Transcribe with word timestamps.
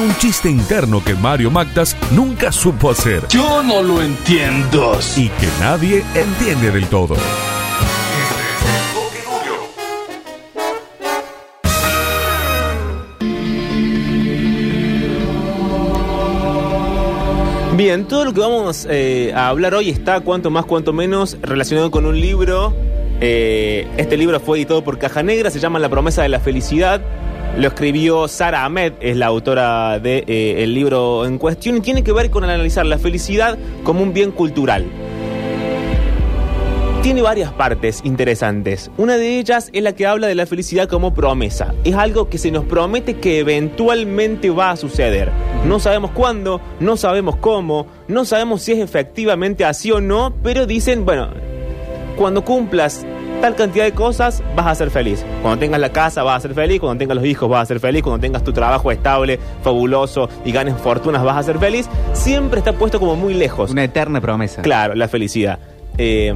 un 0.00 0.14
chiste 0.16 0.48
interno 0.48 1.02
que 1.02 1.14
Mario 1.14 1.50
Magdas 1.50 1.96
nunca 2.12 2.52
supo 2.52 2.90
hacer 2.90 3.26
Yo 3.28 3.62
no 3.62 3.82
lo 3.82 4.00
entiendo. 4.02 4.98
y 5.16 5.28
que 5.28 5.48
nadie 5.60 6.04
entiende 6.14 6.70
del 6.70 6.86
todo. 6.86 7.16
Bien, 17.76 18.06
todo 18.06 18.24
lo 18.24 18.32
que 18.34 18.40
vamos 18.40 18.88
eh, 18.90 19.32
a 19.36 19.48
hablar 19.48 19.72
hoy 19.74 19.90
está, 19.90 20.18
cuanto 20.20 20.50
más, 20.50 20.64
cuanto 20.64 20.92
menos, 20.92 21.38
relacionado 21.40 21.92
con 21.92 22.06
un 22.06 22.20
libro. 22.20 22.74
Eh, 23.20 23.86
este 23.96 24.16
libro 24.16 24.40
fue 24.40 24.58
editado 24.58 24.82
por 24.82 24.98
Caja 24.98 25.22
Negra, 25.22 25.48
se 25.50 25.60
llama 25.60 25.78
La 25.78 25.88
promesa 25.88 26.22
de 26.22 26.28
la 26.28 26.40
felicidad. 26.40 27.00
Lo 27.58 27.66
escribió 27.66 28.28
Sara 28.28 28.64
Ahmed, 28.64 28.92
es 29.00 29.16
la 29.16 29.26
autora 29.26 29.98
del 29.98 30.74
libro 30.74 31.26
en 31.26 31.38
cuestión, 31.38 31.78
y 31.78 31.80
tiene 31.80 32.04
que 32.04 32.12
ver 32.12 32.30
con 32.30 32.44
analizar 32.44 32.86
la 32.86 32.98
felicidad 32.98 33.58
como 33.82 34.00
un 34.00 34.12
bien 34.12 34.30
cultural. 34.30 34.86
Tiene 37.02 37.20
varias 37.20 37.52
partes 37.52 38.00
interesantes. 38.04 38.92
Una 38.96 39.16
de 39.16 39.40
ellas 39.40 39.70
es 39.72 39.82
la 39.82 39.92
que 39.92 40.06
habla 40.06 40.28
de 40.28 40.36
la 40.36 40.46
felicidad 40.46 40.88
como 40.88 41.14
promesa. 41.14 41.74
Es 41.82 41.96
algo 41.96 42.28
que 42.28 42.38
se 42.38 42.52
nos 42.52 42.64
promete 42.64 43.14
que 43.14 43.40
eventualmente 43.40 44.50
va 44.50 44.70
a 44.70 44.76
suceder. 44.76 45.32
No 45.66 45.80
sabemos 45.80 46.12
cuándo, 46.12 46.60
no 46.78 46.96
sabemos 46.96 47.34
cómo, 47.38 47.88
no 48.06 48.24
sabemos 48.24 48.62
si 48.62 48.70
es 48.70 48.78
efectivamente 48.78 49.64
así 49.64 49.90
o 49.90 50.00
no, 50.00 50.32
pero 50.44 50.64
dicen, 50.64 51.04
bueno, 51.04 51.30
cuando 52.16 52.44
cumplas 52.44 53.04
tal 53.40 53.54
cantidad 53.54 53.84
de 53.84 53.92
cosas, 53.92 54.42
vas 54.56 54.66
a 54.66 54.74
ser 54.74 54.90
feliz. 54.90 55.24
Cuando 55.42 55.58
tengas 55.58 55.80
la 55.80 55.90
casa, 55.90 56.22
vas 56.22 56.38
a 56.38 56.40
ser 56.40 56.54
feliz. 56.54 56.80
Cuando 56.80 56.98
tengas 56.98 57.16
los 57.16 57.26
hijos, 57.26 57.48
vas 57.48 57.62
a 57.62 57.66
ser 57.66 57.80
feliz. 57.80 58.02
Cuando 58.02 58.20
tengas 58.20 58.42
tu 58.44 58.52
trabajo 58.52 58.90
estable, 58.90 59.38
fabuloso 59.62 60.28
y 60.44 60.52
ganes 60.52 60.74
fortunas, 60.76 61.22
vas 61.24 61.36
a 61.36 61.42
ser 61.42 61.58
feliz. 61.58 61.88
Siempre 62.12 62.58
está 62.58 62.72
puesto 62.72 62.98
como 62.98 63.16
muy 63.16 63.34
lejos. 63.34 63.70
Una 63.70 63.84
eterna 63.84 64.20
promesa. 64.20 64.62
Claro, 64.62 64.94
la 64.94 65.08
felicidad. 65.08 65.58
Eh, 65.96 66.32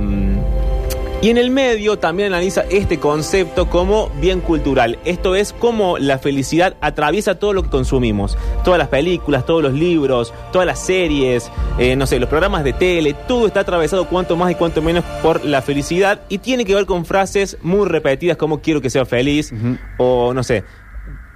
y 1.23 1.31
en 1.31 1.39
el 1.39 1.51
medio 1.51 2.01
también 2.01 2.33
analiza 2.33 2.65
este 2.69 2.99
concepto 2.99 3.71
como 3.71 4.11
bien 4.21 4.41
cultural. 4.41 4.99
Esto 5.05 5.37
es 5.37 5.53
cómo 5.53 5.97
la 5.97 6.19
felicidad 6.19 6.77
atraviesa 6.81 7.37
todo 7.37 7.53
lo 7.53 7.63
que 7.63 7.71
consumimos. 7.71 8.37
Todas 8.65 8.79
las 8.79 8.89
películas, 8.89 9.47
todos 9.47 9.63
los 9.63 9.73
libros, 9.73 10.35
todas 10.53 10.67
las 10.67 10.81
series, 10.85 11.49
eh, 11.79 11.95
no 11.95 12.09
sé, 12.09 12.19
los 12.19 12.29
programas 12.29 12.65
de 12.65 12.73
tele, 12.73 13.15
todo 13.29 13.47
está 13.47 13.61
atravesado 13.61 14.09
cuanto 14.09 14.37
más 14.37 14.51
y 14.51 14.57
cuanto 14.57 14.83
menos 14.83 15.05
por 15.23 15.45
la 15.45 15.63
felicidad 15.63 16.23
y 16.29 16.39
tiene 16.39 16.65
que 16.65 16.75
ver 16.75 16.87
con 16.87 17.05
frases 17.05 17.57
muy 17.63 17.87
repetidas 17.87 18.37
como 18.37 18.61
quiero 18.61 18.81
que 18.81 18.91
sea 18.91 19.07
feliz 19.07 19.55
o 19.99 20.35
no 20.35 20.43
sé, 20.43 20.65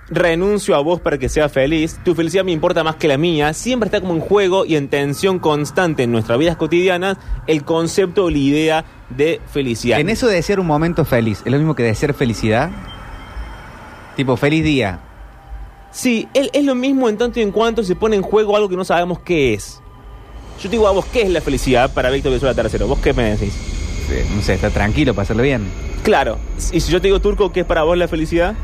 renuncio 0.08 0.76
a 0.76 0.80
vos 0.80 1.00
para 1.00 1.18
que 1.18 1.28
sea 1.28 1.48
feliz, 1.48 1.98
tu 2.04 2.14
felicidad 2.14 2.44
me 2.44 2.52
importa 2.52 2.84
más 2.84 2.96
que 2.96 3.08
la 3.08 3.18
mía, 3.18 3.52
siempre 3.52 3.88
está 3.88 4.00
como 4.00 4.14
en 4.14 4.20
juego 4.20 4.64
y 4.64 4.76
en 4.76 4.88
tensión 4.88 5.38
constante 5.38 6.04
en 6.04 6.12
nuestras 6.12 6.38
vidas 6.38 6.56
cotidianas 6.56 7.18
el 7.46 7.64
concepto 7.64 8.24
o 8.24 8.30
la 8.30 8.38
idea 8.38 8.84
de 9.10 9.40
felicidad. 9.52 9.98
En 10.00 10.08
eso 10.08 10.28
de 10.28 10.34
desear 10.36 10.60
un 10.60 10.66
momento 10.66 11.04
feliz, 11.04 11.42
¿es 11.44 11.50
lo 11.50 11.58
mismo 11.58 11.74
que 11.74 11.82
desear 11.82 12.14
felicidad? 12.14 12.70
Tipo, 14.16 14.36
feliz 14.36 14.64
día. 14.64 15.00
Sí, 15.90 16.28
es, 16.34 16.50
es 16.52 16.64
lo 16.64 16.74
mismo 16.74 17.08
en 17.08 17.16
tanto 17.16 17.40
y 17.40 17.42
en 17.42 17.52
cuanto 17.52 17.82
se 17.82 17.96
pone 17.96 18.16
en 18.16 18.22
juego 18.22 18.56
algo 18.56 18.68
que 18.68 18.76
no 18.76 18.84
sabemos 18.84 19.18
qué 19.20 19.54
es. 19.54 19.80
Yo 20.58 20.70
te 20.70 20.76
digo 20.76 20.88
a 20.88 20.90
vos, 20.92 21.04
¿qué 21.06 21.22
es 21.22 21.30
la 21.30 21.40
felicidad 21.40 21.92
para 21.92 22.10
Víctor 22.10 22.30
Venezuela 22.30 22.54
Tercero? 22.54 22.86
¿Vos 22.86 22.98
qué 23.00 23.12
me 23.12 23.36
decís? 23.36 23.54
No 24.34 24.40
sé, 24.40 24.54
está 24.54 24.70
tranquilo 24.70 25.14
para 25.14 25.24
hacerlo 25.24 25.42
bien. 25.42 25.66
Claro, 26.02 26.38
y 26.72 26.80
si 26.80 26.92
yo 26.92 27.00
te 27.00 27.08
digo 27.08 27.20
turco, 27.20 27.52
¿qué 27.52 27.60
es 27.60 27.66
para 27.66 27.82
vos 27.82 27.98
la 27.98 28.08
felicidad? 28.08 28.54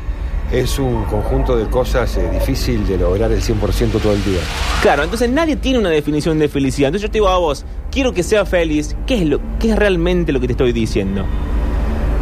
Es 0.53 0.77
un 0.77 1.03
conjunto 1.05 1.57
de 1.57 1.65
cosas 1.65 2.15
eh, 2.15 2.29
difícil 2.31 2.85
de 2.85 2.99
lograr 2.99 3.31
el 3.31 3.41
100% 3.41 3.99
todo 3.99 4.13
el 4.13 4.23
día. 4.23 4.39
Claro, 4.83 5.01
entonces 5.01 5.27
nadie 5.27 5.55
tiene 5.55 5.79
una 5.79 5.89
definición 5.89 6.37
de 6.37 6.47
felicidad. 6.47 6.89
Entonces 6.89 7.09
yo 7.09 7.11
te 7.11 7.17
digo 7.17 7.27
a 7.27 7.39
vos, 7.39 7.65
quiero 7.89 8.13
que 8.13 8.21
sea 8.21 8.45
feliz. 8.45 8.95
¿Qué 9.07 9.15
es, 9.15 9.25
lo, 9.25 9.39
qué 9.59 9.71
es 9.71 9.75
realmente 9.75 10.31
lo 10.31 10.39
que 10.39 10.45
te 10.45 10.53
estoy 10.53 10.71
diciendo? 10.71 11.25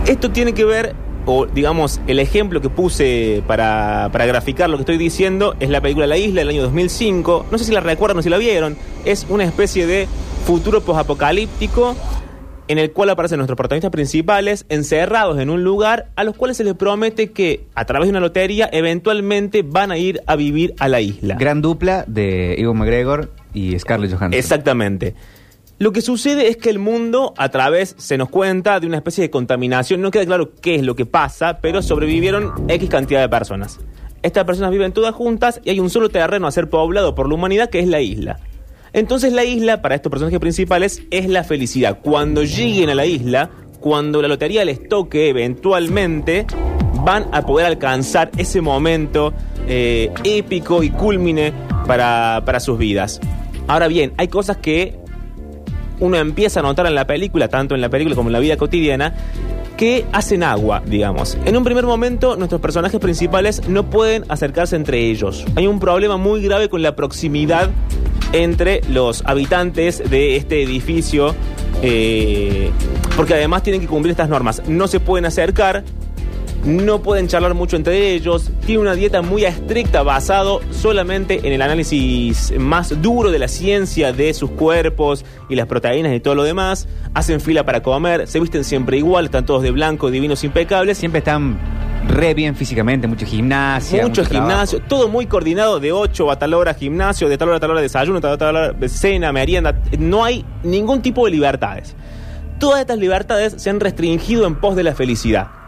Esto 0.08 0.32
tiene 0.32 0.54
que 0.54 0.64
ver, 0.64 0.96
o 1.26 1.46
digamos, 1.46 2.00
el 2.08 2.20
ejemplo 2.20 2.62
que 2.62 2.70
puse 2.70 3.44
para, 3.48 4.08
para 4.14 4.26
graficar 4.26 4.70
lo 4.70 4.78
que 4.78 4.84
estoy 4.84 4.98
diciendo 4.98 5.58
es 5.60 5.70
la 5.70 5.82
película 5.82 6.08
La 6.08 6.18
Isla 6.18 6.40
del 6.40 6.50
año 6.50 6.62
2005. 6.62 7.48
No 7.52 7.58
sé 7.58 7.66
si 7.66 7.74
la 7.74 7.82
recuerdan 7.82 8.20
o 8.20 8.22
si 8.22 8.30
la 8.30 8.38
vieron. 8.38 8.78
Es 9.04 9.26
una 9.28 9.44
especie 9.44 9.86
de 9.86 10.08
futuro 10.46 10.80
posapocalíptico 10.80 11.98
en 12.72 12.78
el 12.78 12.94
cual 12.94 13.10
aparecen 13.10 13.38
nuestros 13.38 13.58
protagonistas 13.58 13.92
principales 13.92 14.66
encerrados 14.70 15.38
en 15.40 15.50
un 15.50 15.62
lugar 15.62 16.08
a 16.16 16.24
los 16.24 16.38
cuales 16.38 16.56
se 16.56 16.64
les 16.64 16.74
promete 16.74 17.32
que 17.32 17.66
a 17.76 17.84
través 17.84 18.08
de 18.08 18.12
una 18.12 18.22
lotería 18.22 18.70
eventualmente 18.72 19.62
van 19.62 19.92
a 19.92 19.98
ir 19.98 20.22
a 20.26 20.38
vivir 20.38 20.74
a 20.80 20.88
la 20.88 21.02
isla. 21.02 21.36
Gran 21.38 21.62
dupla 21.62 22.06
de 22.08 22.54
Ewan 22.54 22.78
McGregor 22.78 23.30
y 23.54 23.78
Scarlett 23.78 24.12
Johansson. 24.12 24.34
Exactamente. 24.34 25.16
Lo 25.80 25.92
que 25.92 26.02
sucede 26.02 26.48
es 26.48 26.56
que 26.56 26.70
el 26.70 26.80
mundo, 26.80 27.34
a 27.38 27.50
través, 27.50 27.94
se 27.98 28.18
nos 28.18 28.30
cuenta, 28.30 28.80
de 28.80 28.88
una 28.88 28.98
especie 28.98 29.22
de 29.22 29.30
contaminación. 29.30 30.00
No 30.00 30.10
queda 30.10 30.26
claro 30.26 30.52
qué 30.62 30.76
es 30.76 30.84
lo 30.84 30.96
que 30.96 31.06
pasa, 31.06 31.60
pero 31.60 31.82
sobrevivieron 31.82 32.54
X 32.70 32.90
cantidad 32.90 33.20
de 33.20 33.28
personas. 33.28 33.82
Estas 34.22 34.46
personas 34.46 34.72
viven 34.72 34.94
todas 34.94 35.14
juntas 35.14 35.60
y 35.66 35.72
hay 35.72 35.82
un 35.82 35.90
solo 35.90 36.08
terreno 36.08 36.48
a 36.48 36.52
ser 36.52 36.70
poblado 36.70 37.16
por 37.16 37.28
la 37.28 37.36
humanidad 37.36 37.70
que 37.70 37.80
es 37.80 37.88
la 37.88 38.00
isla. 38.00 38.40
Entonces 38.94 39.32
la 39.32 39.46
isla, 39.46 39.82
para 39.82 39.96
estos 39.96 40.10
personajes 40.10 40.40
principales, 40.40 41.04
es 41.12 41.28
la 41.28 41.44
felicidad. 41.44 42.00
Cuando 42.02 42.44
lleguen 42.44 42.90
a 42.90 42.96
la 42.96 43.06
isla, 43.06 43.50
cuando 43.80 44.22
la 44.22 44.28
lotería 44.28 44.66
les 44.66 44.88
toque 44.88 45.30
eventualmente, 45.30 46.46
van 47.04 47.26
a 47.32 47.46
poder 47.46 47.66
alcanzar 47.66 48.32
ese 48.38 48.62
momento 48.62 49.34
eh, 49.68 50.12
épico 50.24 50.84
y 50.84 50.90
culmine 50.90 51.54
para, 51.88 52.44
para 52.46 52.60
sus 52.60 52.78
vidas. 52.78 53.20
Ahora 53.68 53.88
bien, 53.88 54.14
hay 54.18 54.28
cosas 54.28 54.58
que 54.58 55.00
uno 56.00 56.18
empieza 56.18 56.60
a 56.60 56.64
notar 56.64 56.86
en 56.88 56.96
la 56.96 57.08
película, 57.08 57.48
tanto 57.48 57.76
en 57.76 57.82
la 57.82 57.90
película 57.90 58.16
como 58.16 58.30
en 58.30 58.34
la 58.34 58.40
vida 58.40 58.58
cotidiana, 58.58 59.14
que 59.82 60.06
hacen 60.12 60.44
agua, 60.44 60.84
digamos. 60.86 61.40
En 61.44 61.58
un 61.58 61.64
primer 61.64 61.88
momento, 61.88 62.36
nuestros 62.36 62.62
personajes 62.62 63.00
principales 63.00 63.68
no 63.68 63.90
pueden 63.90 64.26
acercarse 64.30 64.76
entre 64.76 65.10
ellos. 65.10 65.44
Hay 65.56 65.66
un 65.66 65.80
problema 65.80 66.18
muy 66.18 66.44
grave 66.44 66.70
con 66.70 66.84
la 66.84 66.96
proximidad 66.96 67.72
entre 68.32 68.82
los 68.90 69.24
habitantes 69.26 70.08
de 70.08 70.36
este 70.36 70.62
edificio, 70.62 71.34
eh, 71.82 72.70
porque 73.18 73.34
además 73.34 73.64
tienen 73.64 73.82
que 73.82 73.88
cumplir 73.88 74.12
estas 74.12 74.30
normas. 74.30 74.62
No 74.68 74.88
se 74.88 75.00
pueden 75.00 75.26
acercar, 75.26 75.84
no 76.64 77.02
pueden 77.02 77.28
charlar 77.28 77.54
mucho 77.54 77.76
entre 77.76 78.14
ellos, 78.14 78.52
tienen 78.66 78.84
una 78.84 78.96
dieta 78.96 79.22
muy 79.22 79.46
estricta 79.46 80.04
basado 80.04 80.62
solamente 80.70 81.40
en 81.44 81.54
el 81.54 81.62
análisis 81.62 82.54
más 82.60 83.02
duro 83.02 83.32
de 83.32 83.40
la 83.40 83.48
ciencia 83.48 84.14
de 84.14 84.34
sus 84.34 84.52
cuerpos 84.52 85.26
y 85.50 85.56
las 85.56 85.68
proteínas 85.68 86.14
y 86.14 86.20
todo 86.20 86.36
lo 86.36 86.44
demás, 86.44 86.88
hacen 87.14 87.42
fila 87.42 87.66
para 87.66 87.82
comer, 87.82 88.28
se 88.28 88.40
visten 88.40 88.64
siempre 88.64 88.98
igual, 88.98 89.26
están 89.26 89.46
todos 89.46 89.64
de 89.64 89.72
blanco, 89.72 90.12
divinos, 90.12 90.44
impecables. 90.44 90.98
Siempre 90.98 91.20
están 91.20 91.60
re 92.08 92.34
bien 92.34 92.56
físicamente, 92.56 93.08
mucho 93.08 93.26
gimnasia. 93.26 94.04
Mucho 94.04 94.24
trabajo. 94.24 94.50
gimnasio, 94.50 94.80
todo 94.88 95.08
muy 95.08 95.26
coordinado 95.26 95.80
de 95.80 95.92
8 95.92 96.32
a 96.32 96.38
tal 96.38 96.54
hora 96.54 96.74
gimnasio, 96.74 97.28
de 97.30 97.38
tal 97.38 97.50
hora 97.50 97.58
a 97.58 97.60
tal 97.60 97.72
hora 97.72 97.82
desayuno, 97.82 98.20
de 98.20 98.22
tal 98.22 98.32
hora 98.32 98.36
a 98.36 98.38
tal 98.38 98.56
hora 98.56 98.90
cena, 98.90 99.32
merienda. 99.32 99.82
No 99.98 100.24
hay 100.24 100.46
ningún 100.64 101.02
tipo 101.02 101.26
de 101.26 101.32
libertades. 101.32 101.96
Todas 102.60 102.82
estas 102.82 103.00
libertades 103.00 103.56
se 103.58 103.70
han 103.70 103.80
restringido 103.80 104.46
en 104.46 104.56
pos 104.56 104.76
de 104.76 104.84
la 104.84 104.94
felicidad. 104.94 105.61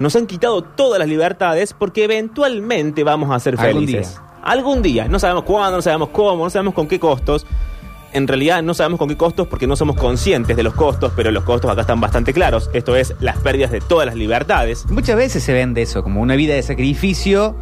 Nos 0.00 0.16
han 0.16 0.26
quitado 0.26 0.62
todas 0.62 0.98
las 0.98 1.06
libertades 1.06 1.74
porque 1.74 2.04
eventualmente 2.04 3.04
vamos 3.04 3.30
a 3.30 3.38
ser 3.38 3.60
Algún 3.60 3.84
felices. 3.84 4.14
día. 4.14 4.22
Algún 4.42 4.80
día. 4.80 5.06
No 5.08 5.18
sabemos 5.18 5.44
cuándo, 5.44 5.76
no 5.76 5.82
sabemos 5.82 6.08
cómo, 6.08 6.44
no 6.44 6.50
sabemos 6.50 6.72
con 6.72 6.88
qué 6.88 6.98
costos. 6.98 7.46
En 8.14 8.26
realidad 8.26 8.62
no 8.62 8.72
sabemos 8.72 8.98
con 8.98 9.10
qué 9.10 9.18
costos 9.18 9.46
porque 9.46 9.66
no 9.66 9.76
somos 9.76 9.96
conscientes 9.96 10.56
de 10.56 10.62
los 10.62 10.72
costos, 10.72 11.12
pero 11.14 11.30
los 11.30 11.44
costos 11.44 11.70
acá 11.70 11.82
están 11.82 12.00
bastante 12.00 12.32
claros. 12.32 12.70
Esto 12.72 12.96
es 12.96 13.14
las 13.20 13.36
pérdidas 13.38 13.70
de 13.70 13.80
todas 13.80 14.06
las 14.06 14.16
libertades. 14.16 14.86
Muchas 14.86 15.16
veces 15.16 15.44
se 15.44 15.52
vende 15.52 15.82
eso, 15.82 16.02
como 16.02 16.22
una 16.22 16.34
vida 16.34 16.54
de 16.54 16.62
sacrificio 16.62 17.54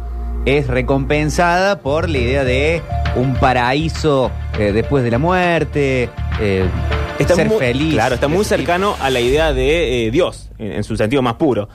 es 0.45 0.67
recompensada 0.67 1.81
por 1.81 2.07
la 2.09 2.17
idea 2.19 2.45
de 2.45 2.81
un 3.17 3.35
paraíso 3.35 4.31
eh, 4.57 4.71
después 4.71 5.03
de 5.03 5.11
la 5.11 5.17
muerte, 5.17 6.09
eh, 6.39 6.65
ser 7.27 7.49
muy, 7.49 7.59
feliz. 7.59 7.93
Claro, 7.95 8.15
está 8.15 8.29
muy 8.29 8.37
tipo. 8.37 8.49
cercano 8.49 8.95
a 9.01 9.09
la 9.09 9.19
idea 9.19 9.51
de 9.51 10.07
eh, 10.07 10.11
Dios, 10.11 10.49
en, 10.57 10.71
en 10.71 10.83
su 10.85 10.95
sentido 10.95 11.21
más 11.21 11.35
puro. 11.35 11.67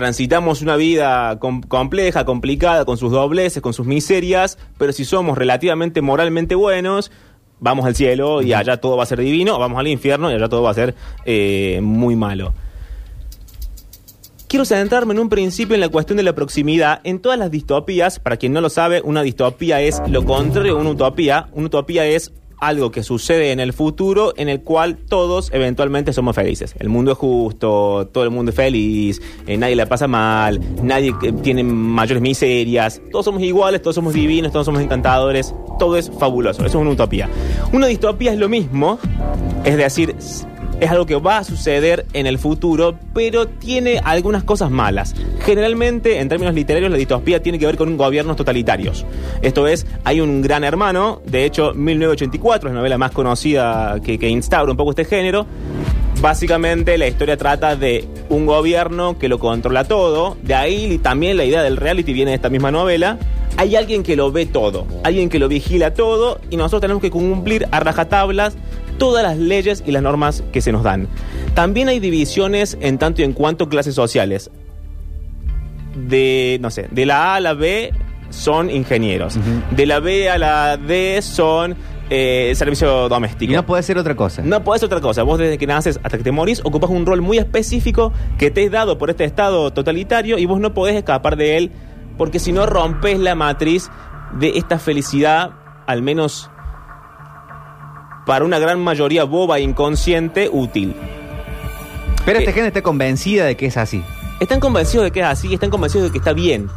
Transitamos 0.00 0.62
una 0.62 0.76
vida 0.76 1.38
com- 1.38 1.60
compleja, 1.60 2.24
complicada, 2.24 2.86
con 2.86 2.96
sus 2.96 3.12
dobleces, 3.12 3.62
con 3.62 3.74
sus 3.74 3.86
miserias, 3.86 4.56
pero 4.78 4.94
si 4.94 5.04
somos 5.04 5.36
relativamente 5.36 6.00
moralmente 6.00 6.54
buenos, 6.54 7.10
vamos 7.58 7.84
al 7.84 7.94
cielo 7.94 8.40
y 8.40 8.54
allá 8.54 8.78
todo 8.78 8.96
va 8.96 9.02
a 9.02 9.06
ser 9.06 9.20
divino, 9.20 9.58
vamos 9.58 9.78
al 9.78 9.88
infierno 9.88 10.30
y 10.30 10.34
allá 10.34 10.48
todo 10.48 10.62
va 10.62 10.70
a 10.70 10.74
ser 10.74 10.94
eh, 11.26 11.80
muy 11.82 12.16
malo. 12.16 12.54
Quiero 14.48 14.64
centrarme 14.64 15.12
en 15.12 15.20
un 15.20 15.28
principio 15.28 15.74
en 15.74 15.82
la 15.82 15.90
cuestión 15.90 16.16
de 16.16 16.22
la 16.22 16.34
proximidad. 16.34 17.02
En 17.04 17.20
todas 17.20 17.38
las 17.38 17.50
distopías, 17.50 18.18
para 18.18 18.38
quien 18.38 18.54
no 18.54 18.62
lo 18.62 18.70
sabe, 18.70 19.02
una 19.04 19.20
distopía 19.22 19.82
es 19.82 20.00
lo 20.08 20.24
contrario 20.24 20.78
a 20.78 20.80
una 20.80 20.90
utopía. 20.90 21.48
Una 21.52 21.66
utopía 21.66 22.06
es 22.06 22.32
algo 22.60 22.90
que 22.90 23.02
sucede 23.02 23.52
en 23.52 23.60
el 23.60 23.72
futuro 23.72 24.32
en 24.36 24.48
el 24.48 24.62
cual 24.62 24.96
todos 24.96 25.50
eventualmente 25.52 26.12
somos 26.12 26.36
felices. 26.36 26.74
El 26.78 26.88
mundo 26.88 27.12
es 27.12 27.18
justo, 27.18 28.08
todo 28.12 28.24
el 28.24 28.30
mundo 28.30 28.50
es 28.50 28.56
feliz, 28.56 29.20
eh, 29.46 29.56
nadie 29.56 29.76
la 29.76 29.86
pasa 29.86 30.06
mal, 30.06 30.60
nadie 30.82 31.14
eh, 31.22 31.32
tiene 31.42 31.64
mayores 31.64 32.22
miserias, 32.22 33.00
todos 33.10 33.24
somos 33.24 33.42
iguales, 33.42 33.82
todos 33.82 33.94
somos 33.94 34.14
divinos, 34.14 34.52
todos 34.52 34.66
somos 34.66 34.82
encantadores, 34.82 35.54
todo 35.78 35.96
es 35.96 36.10
fabuloso. 36.10 36.64
Eso 36.64 36.78
es 36.78 36.82
una 36.82 36.90
utopía. 36.90 37.28
Una 37.72 37.86
distopía 37.86 38.32
es 38.32 38.38
lo 38.38 38.48
mismo, 38.48 38.98
es 39.64 39.76
decir, 39.76 40.14
es 40.80 40.90
algo 40.90 41.06
que 41.06 41.14
va 41.14 41.38
a 41.38 41.44
suceder 41.44 42.06
en 42.14 42.26
el 42.26 42.38
futuro, 42.38 42.98
pero 43.14 43.46
tiene 43.46 44.00
algunas 44.02 44.42
cosas 44.44 44.70
malas. 44.70 45.14
Generalmente, 45.40 46.18
en 46.18 46.28
términos 46.28 46.54
literarios, 46.54 46.90
la 46.90 46.96
distopía 46.96 47.42
tiene 47.42 47.58
que 47.58 47.66
ver 47.66 47.76
con 47.76 47.96
gobiernos 47.96 48.36
totalitarios. 48.36 49.04
Esto 49.42 49.66
es, 49.66 49.86
hay 50.04 50.20
un 50.20 50.40
gran 50.40 50.64
hermano, 50.64 51.20
de 51.26 51.44
hecho, 51.44 51.74
1984 51.74 52.68
es 52.68 52.74
la 52.74 52.80
novela 52.80 52.98
más 52.98 53.10
conocida 53.10 54.00
que, 54.02 54.18
que 54.18 54.28
instaura 54.28 54.70
un 54.70 54.76
poco 54.76 54.90
este 54.90 55.04
género. 55.04 55.46
Básicamente 56.20 56.98
la 56.98 57.08
historia 57.08 57.36
trata 57.36 57.76
de 57.76 58.06
un 58.28 58.44
gobierno 58.46 59.18
que 59.18 59.28
lo 59.28 59.38
controla 59.38 59.84
todo, 59.84 60.36
de 60.42 60.54
ahí 60.54 60.98
también 60.98 61.36
la 61.36 61.44
idea 61.44 61.62
del 61.62 61.76
reality 61.76 62.12
viene 62.12 62.32
de 62.32 62.34
esta 62.36 62.50
misma 62.50 62.70
novela. 62.70 63.18
Hay 63.56 63.76
alguien 63.76 64.02
que 64.02 64.16
lo 64.16 64.30
ve 64.30 64.46
todo, 64.46 64.86
alguien 65.02 65.28
que 65.28 65.38
lo 65.38 65.48
vigila 65.48 65.92
todo 65.92 66.40
y 66.50 66.56
nosotros 66.56 66.82
tenemos 66.82 67.02
que 67.02 67.10
cumplir 67.10 67.66
a 67.70 67.80
rajatablas 67.80 68.54
todas 69.00 69.22
las 69.22 69.38
leyes 69.38 69.82
y 69.86 69.92
las 69.92 70.02
normas 70.02 70.44
que 70.52 70.60
se 70.60 70.72
nos 70.72 70.82
dan. 70.84 71.08
También 71.54 71.88
hay 71.88 72.00
divisiones 72.00 72.76
en 72.82 72.98
tanto 72.98 73.22
y 73.22 73.24
en 73.24 73.32
cuanto 73.32 73.70
clases 73.70 73.94
sociales. 73.94 74.50
De, 75.96 76.58
no 76.60 76.70
sé, 76.70 76.86
de 76.90 77.06
la 77.06 77.32
A 77.32 77.36
a 77.36 77.40
la 77.40 77.54
B 77.54 77.92
son 78.28 78.70
ingenieros. 78.70 79.38
De 79.70 79.86
la 79.86 80.00
B 80.00 80.28
a 80.28 80.36
la 80.36 80.76
D 80.76 81.20
son 81.22 81.74
eh, 82.10 82.52
servicio 82.54 83.08
doméstico. 83.08 83.50
Y 83.50 83.56
no 83.56 83.64
puede 83.64 83.82
ser 83.82 83.96
otra 83.96 84.14
cosa. 84.14 84.42
No 84.42 84.62
podés 84.62 84.82
otra 84.82 85.00
cosa. 85.00 85.22
Vos 85.22 85.38
desde 85.38 85.56
que 85.56 85.66
naces 85.66 85.98
hasta 86.02 86.18
que 86.18 86.24
te 86.24 86.30
morís 86.30 86.60
ocupas 86.62 86.90
un 86.90 87.06
rol 87.06 87.22
muy 87.22 87.38
específico 87.38 88.12
que 88.38 88.50
te 88.50 88.64
es 88.64 88.70
dado 88.70 88.98
por 88.98 89.08
este 89.08 89.24
estado 89.24 89.72
totalitario 89.72 90.36
y 90.36 90.44
vos 90.44 90.60
no 90.60 90.74
podés 90.74 90.94
escapar 90.94 91.36
de 91.36 91.56
él 91.56 91.72
porque 92.18 92.38
si 92.38 92.52
no 92.52 92.66
rompes 92.66 93.18
la 93.18 93.34
matriz 93.34 93.90
de 94.38 94.58
esta 94.58 94.78
felicidad, 94.78 95.52
al 95.86 96.02
menos 96.02 96.50
para 98.30 98.44
una 98.44 98.60
gran 98.60 98.78
mayoría 98.78 99.24
boba 99.24 99.58
e 99.58 99.62
inconsciente, 99.62 100.48
útil. 100.52 100.94
Pero 102.24 102.38
Eh, 102.38 102.42
esta 102.42 102.52
gente 102.52 102.68
está 102.68 102.80
convencida 102.80 103.44
de 103.44 103.56
que 103.56 103.66
es 103.66 103.76
así. 103.76 104.04
Están 104.38 104.60
convencidos 104.60 105.02
de 105.02 105.10
que 105.10 105.18
es 105.18 105.26
así, 105.26 105.52
están 105.52 105.68
convencidos 105.68 106.04
de 106.06 106.12
que 106.12 106.18
está 106.18 106.32
bien. 106.32 106.68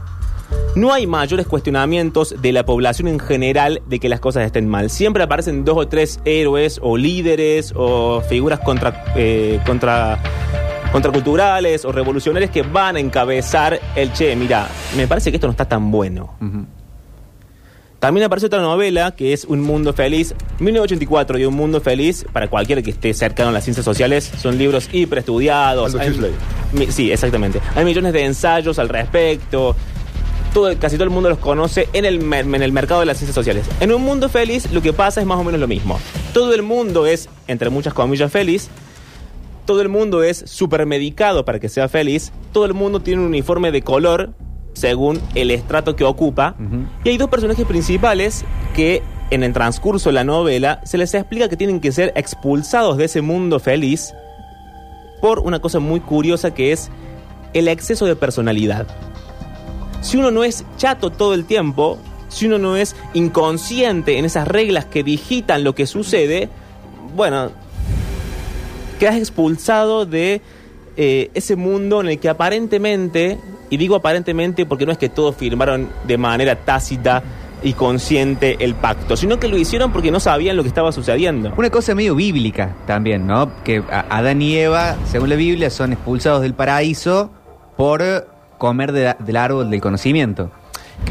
No 0.75 0.91
hay 0.91 1.05
mayores 1.05 1.45
cuestionamientos 1.45 2.33
de 2.41 2.53
la 2.53 2.65
población 2.65 3.07
en 3.07 3.19
general 3.19 3.83
de 3.85 4.00
que 4.00 4.09
las 4.09 4.19
cosas 4.19 4.47
estén 4.47 4.67
mal. 4.67 4.89
Siempre 4.89 5.21
aparecen 5.21 5.63
dos 5.63 5.77
o 5.77 5.88
tres 5.88 6.19
héroes 6.25 6.79
o 6.81 6.97
líderes 6.97 7.71
o 7.75 8.21
figuras 8.21 8.59
contra, 8.59 9.03
eh, 9.15 9.59
contra, 9.63 10.17
contraculturales 10.91 11.85
o 11.85 11.91
revolucionarias 11.91 12.49
que 12.49 12.63
van 12.63 12.95
a 12.95 12.99
encabezar 12.99 13.79
el 13.95 14.11
che, 14.11 14.35
mira, 14.35 14.67
me 14.97 15.07
parece 15.07 15.29
que 15.29 15.38
esto 15.38 15.45
no 15.45 15.51
está 15.51 15.65
tan 15.65 15.91
bueno. 15.91 16.33
Ujú. 16.41 16.65
También 18.03 18.25
aparece 18.25 18.47
otra 18.47 18.59
novela 18.59 19.15
que 19.15 19.31
es 19.31 19.45
Un 19.45 19.61
Mundo 19.61 19.94
Feliz. 19.94 20.35
1984 20.59 21.39
y 21.39 21.45
Un 21.45 21.53
Mundo 21.53 21.79
Feliz, 21.79 22.25
para 22.33 22.50
cualquiera 22.50 22.81
que 22.81 22.91
esté 22.91 23.13
cercano 23.13 23.47
a 23.47 23.53
las 23.53 23.63
ciencias 23.63 23.85
sociales, 23.85 24.29
son 24.41 24.57
libros 24.57 24.89
hiper 24.91 25.19
estudiados. 25.19 25.95
Aldous 25.95 26.17
Huxley. 26.17 26.91
Sí, 26.91 27.13
exactamente. 27.13 27.61
Hay 27.75 27.85
millones 27.85 28.11
de 28.11 28.25
ensayos 28.25 28.77
al 28.77 28.89
respecto. 28.89 29.73
Todo, 30.53 30.77
casi 30.77 30.97
todo 30.97 31.05
el 31.05 31.11
mundo 31.11 31.29
los 31.29 31.38
conoce 31.38 31.88
en 31.94 32.03
el, 32.03 32.21
en 32.33 32.61
el 32.61 32.73
mercado 32.73 33.00
de 33.00 33.05
las 33.05 33.19
ciencias 33.19 33.35
sociales. 33.35 33.65
En 33.79 33.94
Un 33.94 34.01
Mundo 34.01 34.27
Feliz 34.27 34.69
lo 34.73 34.81
que 34.81 34.91
pasa 34.91 35.21
es 35.21 35.25
más 35.25 35.39
o 35.39 35.45
menos 35.45 35.61
lo 35.61 35.69
mismo. 35.69 35.97
Todo 36.33 36.53
el 36.53 36.61
mundo 36.61 37.06
es, 37.06 37.29
entre 37.47 37.69
muchas 37.69 37.94
comillas, 37.94 38.29
feliz. 38.29 38.67
Todo 39.65 39.81
el 39.81 39.88
mundo 39.88 40.23
es 40.23 40.44
supermedicado 40.45 41.45
para 41.45 41.57
que 41.57 41.69
sea 41.69 41.88
feliz. 41.88 42.33
Todo 42.51 42.65
el 42.65 42.73
mundo 42.73 42.99
tiene 42.99 43.21
un 43.21 43.27
uniforme 43.27 43.71
de 43.71 43.81
color 43.81 44.33
según 44.73 45.21
el 45.35 45.51
estrato 45.51 45.95
que 45.95 46.03
ocupa. 46.03 46.55
Y 47.03 47.09
hay 47.09 47.17
dos 47.17 47.29
personajes 47.29 47.65
principales 47.65 48.43
que 48.75 49.01
en 49.29 49.43
el 49.43 49.53
transcurso 49.53 50.09
de 50.09 50.13
la 50.13 50.23
novela 50.23 50.81
se 50.83 50.97
les 50.97 51.13
explica 51.13 51.49
que 51.49 51.57
tienen 51.57 51.79
que 51.79 51.91
ser 51.91 52.11
expulsados 52.15 52.97
de 52.97 53.05
ese 53.05 53.21
mundo 53.21 53.59
feliz 53.59 54.13
por 55.21 55.39
una 55.39 55.59
cosa 55.59 55.79
muy 55.79 56.01
curiosa 56.01 56.53
que 56.53 56.71
es 56.71 56.89
el 57.53 57.67
exceso 57.67 58.05
de 58.05 58.15
personalidad. 58.15 58.87
Si 60.01 60.17
uno 60.17 60.31
no 60.31 60.43
es 60.43 60.65
chato 60.77 61.11
todo 61.11 61.33
el 61.33 61.45
tiempo, 61.45 61.97
si 62.27 62.47
uno 62.47 62.57
no 62.57 62.75
es 62.75 62.95
inconsciente 63.13 64.17
en 64.17 64.25
esas 64.25 64.47
reglas 64.47 64.85
que 64.85 65.03
digitan 65.03 65.63
lo 65.63 65.75
que 65.75 65.87
sucede, 65.87 66.49
bueno, 67.15 67.51
quedas 68.99 69.15
expulsado 69.15 70.05
de 70.05 70.41
eh, 70.97 71.31
ese 71.33 71.55
mundo 71.55 72.01
en 72.01 72.07
el 72.07 72.19
que 72.19 72.29
aparentemente, 72.29 73.39
y 73.73 73.77
digo 73.77 73.95
aparentemente 73.95 74.65
porque 74.65 74.85
no 74.85 74.91
es 74.91 74.97
que 74.97 75.09
todos 75.09 75.35
firmaron 75.35 75.89
de 76.05 76.17
manera 76.17 76.55
tácita 76.55 77.23
y 77.63 77.73
consciente 77.73 78.57
el 78.59 78.75
pacto, 78.75 79.15
sino 79.15 79.39
que 79.39 79.47
lo 79.47 79.57
hicieron 79.57 79.91
porque 79.91 80.11
no 80.11 80.19
sabían 80.19 80.55
lo 80.57 80.63
que 80.63 80.67
estaba 80.67 80.91
sucediendo. 80.91 81.53
Una 81.57 81.69
cosa 81.69 81.95
medio 81.95 82.13
bíblica 82.13 82.75
también, 82.85 83.25
¿no? 83.25 83.49
Que 83.63 83.81
Adán 84.09 84.41
y 84.41 84.55
Eva, 84.57 84.95
según 85.09 85.29
la 85.29 85.35
Biblia, 85.35 85.69
son 85.69 85.93
expulsados 85.93 86.41
del 86.41 86.53
paraíso 86.53 87.31
por 87.77 88.27
comer 88.57 88.91
de- 88.91 89.15
del 89.19 89.37
árbol 89.37 89.69
del 89.71 89.79
conocimiento. 89.81 90.51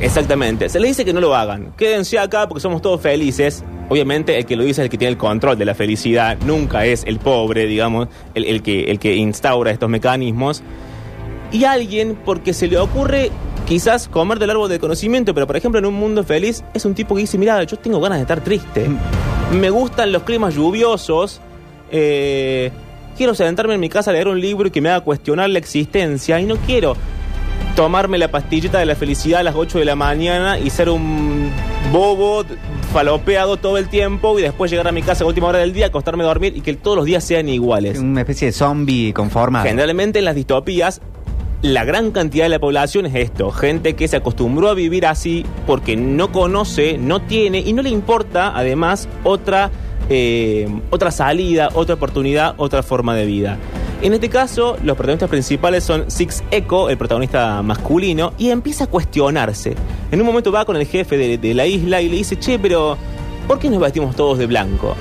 Exactamente. 0.01 0.69
Se 0.69 0.79
les 0.81 0.91
dice 0.91 1.05
que 1.05 1.13
no 1.13 1.21
lo 1.21 1.35
hagan. 1.35 1.73
Quédense 1.77 2.19
acá 2.19 2.47
porque 2.49 2.61
somos 2.61 2.81
todos 2.83 3.01
felices. 3.01 3.65
Obviamente 3.89 4.39
el 4.39 4.47
que 4.47 4.57
lo 4.57 4.63
dice 4.63 4.81
es 4.83 4.85
el 4.87 4.91
que 4.91 4.99
tiene 4.99 5.13
el 5.13 5.19
control 5.19 5.59
de 5.59 5.65
la 5.65 5.75
felicidad. 5.75 6.39
Nunca 6.47 6.85
es 6.87 7.03
el 7.07 7.19
pobre, 7.19 7.67
digamos, 7.67 8.09
el, 8.35 8.45
el 8.45 8.63
que, 8.63 8.85
el 8.91 8.99
que 8.99 9.17
instaura 9.17 9.71
estos 9.71 9.89
mecanismos. 9.91 10.63
Y 11.53 11.65
alguien, 11.65 12.17
porque 12.25 12.55
se 12.55 12.67
le 12.67 12.79
ocurre 12.79 13.31
quizás 13.67 14.09
comer 14.09 14.39
del 14.39 14.51
árbol 14.51 14.69
del 14.69 14.81
conocimiento, 14.81 15.35
pero 15.35 15.47
por 15.47 15.57
ejemplo 15.57 15.79
en 15.79 15.87
un 15.87 15.95
mundo 15.95 16.25
feliz, 16.25 16.65
es 16.75 16.85
un 16.85 16.95
tipo 16.95 17.15
que 17.15 17.21
dice, 17.23 17.39
mira, 17.39 17.63
yo 17.65 17.77
tengo 17.79 18.01
ganas 18.01 18.19
de 18.19 18.23
estar 18.23 18.41
triste. 18.43 18.89
Me 19.53 19.71
gustan 19.71 20.13
los 20.13 20.23
climas 20.23 20.55
lluviosos. 20.55 21.41
eh, 21.91 22.71
quiero 23.17 23.35
sentarme 23.35 23.75
en 23.75 23.81
mi 23.81 23.89
casa 23.91 24.11
a 24.11 24.15
leer 24.15 24.29
un 24.29 24.41
libro 24.41 24.69
y 24.69 24.71
que 24.71 24.81
me 24.81 24.89
haga 24.89 25.01
cuestionar 25.03 25.51
la 25.51 25.59
existencia. 25.59 26.41
Y 26.41 26.47
no 26.47 26.57
quiero 26.57 26.97
tomarme 27.77 28.19
la 28.19 28.29
pastillita 28.29 28.79
de 28.79 28.87
la 28.87 28.95
felicidad 28.97 29.41
a 29.41 29.43
las 29.43 29.55
8 29.55 29.79
de 29.79 29.85
la 29.85 29.97
mañana 29.97 30.59
y 30.59 30.71
ser 30.71 30.89
un 30.89 31.51
bobo 31.91 32.45
falopeado 32.93 33.57
todo 33.57 33.79
el 33.79 33.89
tiempo 33.89 34.39
y 34.39 34.43
después 34.43 34.71
llegar 34.71 34.89
a 34.89 34.93
mi 34.93 35.03
casa 35.03 35.25
a 35.25 35.27
última 35.27 35.49
hora 35.49 35.59
del 35.59 35.73
día, 35.73 35.87
acostarme 35.87 36.25
a 36.25 36.27
dormir 36.27 36.55
y 36.57 36.61
que 36.61 36.75
todos 36.75 36.97
los 36.97 37.07
días 37.07 37.25
sean 37.25 37.49
iguales. 37.49 37.99
Una 37.99 38.21
especie 38.21 38.47
de 38.47 38.53
zombie 38.53 39.13
conformado. 39.15 39.65
Generalmente 39.67 40.19
en 40.19 40.27
las 40.27 40.35
distopías, 40.35 41.01
la 41.63 41.85
gran 41.85 42.11
cantidad 42.11 42.45
de 42.45 42.49
la 42.49 42.59
población 42.59 43.07
es 43.07 43.15
esto, 43.15 43.53
gente 43.53 43.95
que 43.95 44.09
se 44.09 44.17
acostumbró 44.17 44.69
a 44.69 44.75
vivir 44.75 45.07
así 45.07 45.47
porque 45.65 45.97
no 45.97 46.33
conoce, 46.33 46.99
no 46.99 47.23
tiene 47.23 47.61
y 47.61 47.73
no 47.73 47.83
le 47.83 47.89
importa 47.89 48.53
además 48.53 49.09
otra, 49.23 49.71
eh, 50.11 50.69
otra 50.91 51.13
salida, 51.13 51.69
otra 51.75 51.95
oportunidad, 51.95 52.55
otra 52.57 52.83
forma 52.83 53.15
de 53.15 53.27
vida. 53.27 53.59
En 54.03 54.13
este 54.13 54.29
caso, 54.29 54.77
los 54.83 54.97
protagonistas 54.97 55.31
principales 55.31 55.85
son 55.85 56.11
Six 56.11 56.43
Echo, 56.51 56.91
el 56.91 56.99
protagonista 56.99 57.63
masculino, 57.63 58.33
y 58.37 58.51
empieza 58.51 58.85
a 58.85 58.87
cuestionarse. 58.89 59.77
En 60.11 60.21
un 60.21 60.27
momento 60.27 60.51
va 60.51 60.65
con 60.65 60.75
el 60.75 60.85
jefe 60.85 61.17
de, 61.17 61.39
de 61.39 61.55
la 61.55 61.67
isla 61.67 62.03
y 62.03 62.09
le 62.09 62.17
dice, 62.17 62.37
che, 62.37 62.59
pero 62.59 62.99
¿por 63.47 63.61
qué 63.61 63.71
nos 63.71 63.79
vestimos 63.79 64.17
todos 64.17 64.39
de 64.39 64.47
blanco? 64.47 64.97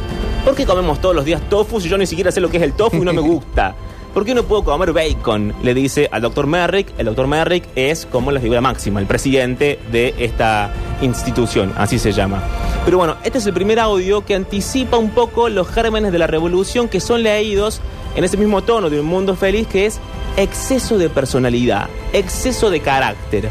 ¿Por 0.46 0.54
qué 0.54 0.68
comemos 0.68 1.02
todos 1.02 1.16
los 1.16 1.26
días 1.26 1.42
tofu 1.50 1.82
si 1.82 1.90
yo 1.90 1.98
ni 1.98 2.06
siquiera 2.06 2.32
sé 2.32 2.40
lo 2.40 2.50
que 2.50 2.58
es 2.58 2.64
el 2.64 2.74
tofu 2.74 2.98
y 2.98 3.06
no 3.06 3.14
me 3.14 3.22
gusta? 3.22 3.76
¿Por 4.14 4.26
qué 4.26 4.36
no 4.36 4.44
puedo 4.44 4.66
comer 4.66 4.92
bacon? 4.92 5.54
Le 5.64 5.74
dice 5.74 6.10
al 6.12 6.22
doctor 6.22 6.46
Merrick. 6.46 6.94
El 6.98 7.06
doctor 7.06 7.28
Merrick 7.28 7.64
es 7.76 8.06
como 8.06 8.32
la 8.32 8.42
figura 8.42 8.60
máxima, 8.60 9.00
el 9.00 9.06
presidente 9.06 9.80
de 9.90 10.14
esta 10.18 10.74
institución, 11.02 11.74
así 11.78 11.98
se 11.98 12.12
llama. 12.12 12.44
Pero 12.84 12.98
bueno, 12.98 13.16
este 13.24 13.38
es 13.38 13.46
el 13.46 13.54
primer 13.54 13.80
audio 13.80 14.26
que 14.26 14.36
anticipa 14.36 14.98
un 14.98 15.12
poco 15.12 15.48
los 15.48 15.66
gérmenes 15.70 16.12
de 16.12 16.20
la 16.20 16.28
revolución 16.28 16.90
que 16.90 17.00
son 17.00 17.24
leídos 17.24 17.80
en 18.16 18.26
ese 18.26 18.36
mismo 18.36 18.62
tono 18.62 18.90
de 18.90 19.00
un 19.00 19.06
mundo 19.06 19.34
feliz 19.38 19.66
que 19.68 19.86
es 19.86 20.02
exceso 20.36 20.98
de 20.98 21.10
personalidad, 21.10 21.90
exceso 22.12 22.70
de 22.70 22.82
carácter. 22.82 23.50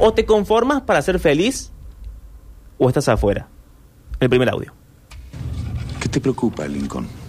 O 0.00 0.12
te 0.12 0.26
conformas 0.26 0.82
para 0.82 1.02
ser 1.02 1.20
feliz 1.20 1.70
o 2.78 2.88
estás 2.88 3.08
afuera. 3.08 3.46
El 4.18 4.28
primer 4.28 4.50
audio. 4.50 4.72
¿Qué 6.00 6.08
te 6.08 6.20
preocupa, 6.20 6.66
Lincoln? 6.66 7.19